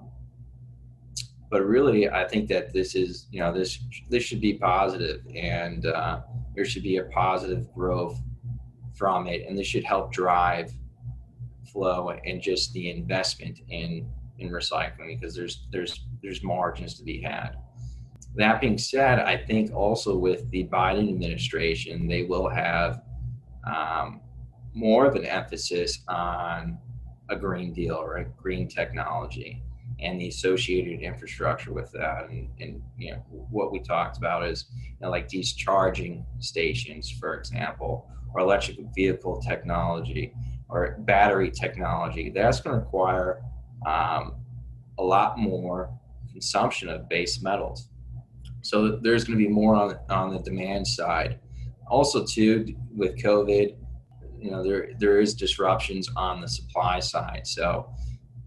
but 1.51 1.65
really, 1.67 2.09
I 2.09 2.27
think 2.27 2.49
that 2.49 2.73
this 2.73 2.95
is, 2.95 3.27
you 3.31 3.41
know, 3.41 3.53
this 3.53 3.79
this 4.11 4.23
should 4.23 4.41
be 4.41 4.55
positive, 4.55 5.21
and 5.35 5.87
uh, 5.87 6.21
there 6.55 6.65
should 6.65 6.83
be 6.83 6.97
a 6.97 7.05
positive 7.05 7.73
growth 7.73 8.19
from 8.95 9.27
it, 9.27 9.47
and 9.47 9.59
this 9.59 9.67
should 9.67 9.85
help 9.85 10.13
drive 10.13 10.73
flow 11.73 12.11
and 12.25 12.41
just 12.41 12.73
the 12.73 12.91
investment 12.91 13.61
in 13.69 14.09
in 14.39 14.51
recycling 14.51 15.21
because 15.21 15.35
there's 15.35 15.67
there's 15.71 16.05
there's 16.23 16.43
margins 16.43 16.95
to 16.95 17.05
be 17.05 17.21
had. 17.21 17.57
That 18.37 18.61
being 18.61 18.79
said, 18.79 19.21
I 19.21 19.37
think 19.37 19.73
also 19.73 20.17
with 20.17 20.51
the 20.51 20.65
Biden 20.65 21.09
administration, 21.09 22.09
they 22.09 22.25
will 22.25 22.49
have 22.49 23.03
um, 23.65 24.21
more 24.73 25.07
of 25.07 25.15
an 25.15 25.25
emphasis 25.25 26.01
on 26.09 26.79
a 27.29 27.37
green 27.37 27.73
deal 27.73 27.95
or 27.95 28.17
a 28.19 28.25
green 28.25 28.69
technology 28.69 29.63
and 30.01 30.21
the 30.21 30.29
associated 30.29 31.01
infrastructure 31.01 31.73
with 31.73 31.91
that. 31.93 32.29
And, 32.29 32.49
and 32.61 32.83
you 32.99 33.13
know 33.13 33.19
what 33.29 33.73
we 33.73 33.79
talked 33.81 34.19
about 34.19 34.45
is 34.45 34.67
you 34.75 34.97
know, 35.01 35.11
like 35.11 35.29
these 35.29 35.53
charging 35.53 36.27
stations, 36.41 37.11
for 37.11 37.35
example, 37.35 38.11
or 38.35 38.41
electric 38.41 38.79
vehicle 38.95 39.41
technology 39.41 40.35
or 40.69 40.97
battery 41.01 41.51
technology. 41.51 42.31
That's 42.31 42.61
going 42.61 42.75
to 42.75 42.81
require 42.81 43.43
um, 43.87 44.35
a 44.99 45.03
lot 45.03 45.39
more 45.39 45.91
consumption 46.33 46.89
of 46.89 47.09
base 47.09 47.41
metals. 47.43 47.89
So 48.65 48.99
there's 49.03 49.25
going 49.25 49.39
to 49.39 49.45
be 49.45 49.51
more 49.51 49.77
on 49.77 49.99
on 50.09 50.33
the 50.33 50.41
demand 50.41 50.87
side. 50.87 51.39
Also, 51.87 52.25
too, 52.25 52.75
with 52.97 53.17
COVID, 53.23 53.77
you 54.41 54.51
know 54.51 54.65
there 54.65 54.93
there 54.99 55.21
is 55.21 55.35
disruptions 55.35 56.09
on 56.17 56.41
the 56.41 56.49
supply 56.49 56.99
side. 56.99 57.47
So 57.47 57.95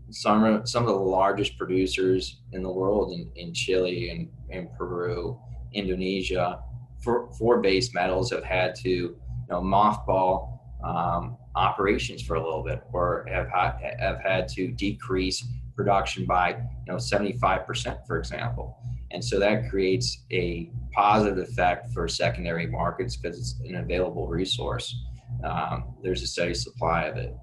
some 0.09 0.65
some 0.65 0.83
of 0.83 0.89
the 0.89 0.99
largest 0.99 1.55
producers 1.57 2.41
in 2.51 2.63
the 2.63 2.71
world 2.71 3.13
in, 3.13 3.31
in 3.35 3.53
Chile 3.53 4.09
and, 4.09 4.27
and 4.49 4.73
Peru, 4.75 5.39
Indonesia, 5.73 6.63
for, 7.03 7.31
for 7.33 7.61
base 7.61 7.93
metals 7.93 8.31
have 8.31 8.43
had 8.43 8.73
to 8.75 8.89
you 8.89 9.17
know 9.51 9.61
mothball 9.61 10.59
um, 10.83 11.37
operations 11.55 12.23
for 12.23 12.37
a 12.37 12.43
little 12.43 12.63
bit, 12.63 12.81
or 12.91 13.23
have 13.29 13.49
have 13.49 14.19
had 14.19 14.47
to 14.49 14.69
decrease 14.69 15.45
production 15.75 16.25
by 16.25 16.49
you 16.49 16.87
know 16.87 16.95
75%, 16.95 18.07
for 18.07 18.17
example. 18.17 18.79
And 19.11 19.23
so 19.23 19.39
that 19.39 19.69
creates 19.69 20.23
a 20.31 20.71
positive 20.93 21.37
effect 21.37 21.93
for 21.93 22.07
secondary 22.07 22.67
markets 22.67 23.15
because 23.15 23.37
it's 23.39 23.55
an 23.67 23.75
available 23.75 24.27
resource. 24.27 24.95
Um, 25.43 25.95
there's 26.03 26.21
a 26.23 26.27
steady 26.27 26.53
supply 26.53 27.03
of 27.03 27.17
it. 27.17 27.35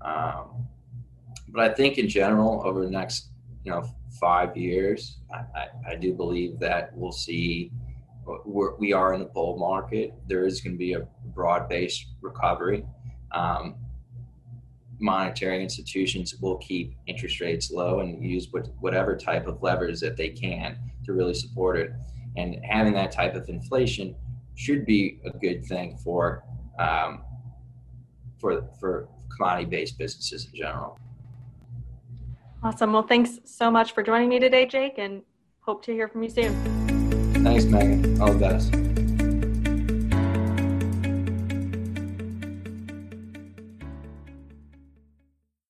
Um, 0.00 0.66
but 1.48 1.70
I 1.70 1.74
think 1.74 1.98
in 1.98 2.08
general, 2.08 2.62
over 2.64 2.82
the 2.84 2.90
next 2.90 3.30
you 3.64 3.70
know 3.70 3.88
five 4.20 4.56
years, 4.56 5.18
I, 5.32 5.36
I, 5.58 5.92
I 5.92 5.94
do 5.96 6.12
believe 6.12 6.58
that 6.60 6.90
we'll 6.94 7.12
see 7.12 7.72
we're, 8.44 8.74
we 8.76 8.92
are 8.92 9.14
in 9.14 9.22
a 9.22 9.26
bull 9.26 9.56
market. 9.58 10.12
There 10.26 10.46
is 10.46 10.60
going 10.60 10.74
to 10.74 10.78
be 10.78 10.94
a 10.94 11.06
broad-based 11.26 12.06
recovery. 12.20 12.84
Um, 13.32 13.76
monetary 14.98 15.62
institutions 15.62 16.34
will 16.40 16.56
keep 16.58 16.94
interest 17.06 17.40
rates 17.40 17.70
low 17.70 18.00
and 18.00 18.24
use 18.24 18.48
what, 18.50 18.68
whatever 18.80 19.16
type 19.16 19.46
of 19.46 19.62
levers 19.62 20.00
that 20.00 20.16
they 20.16 20.30
can 20.30 20.78
to 21.06 21.12
really 21.12 21.34
support 21.34 21.78
it. 21.78 21.92
And 22.36 22.56
having 22.64 22.92
that 22.92 23.12
type 23.12 23.34
of 23.34 23.48
inflation 23.48 24.14
should 24.54 24.84
be 24.84 25.20
a 25.24 25.30
good 25.30 25.64
thing 25.64 25.96
for 26.04 26.44
um, 26.78 27.22
for 28.38 28.68
for 28.78 29.08
commodity-based 29.34 29.98
businesses 29.98 30.46
in 30.46 30.54
general. 30.54 30.98
Awesome. 32.62 32.92
Well, 32.92 33.02
thanks 33.02 33.38
so 33.44 33.70
much 33.70 33.92
for 33.92 34.02
joining 34.02 34.28
me 34.28 34.38
today, 34.38 34.66
Jake, 34.66 34.94
and 34.98 35.22
hope 35.60 35.82
to 35.84 35.92
hear 35.92 36.08
from 36.08 36.22
you 36.22 36.30
soon. 36.30 36.52
Thanks, 37.44 37.64
Megan. 37.64 38.20
All 38.20 38.32
the 38.32 38.38
best. 38.38 38.85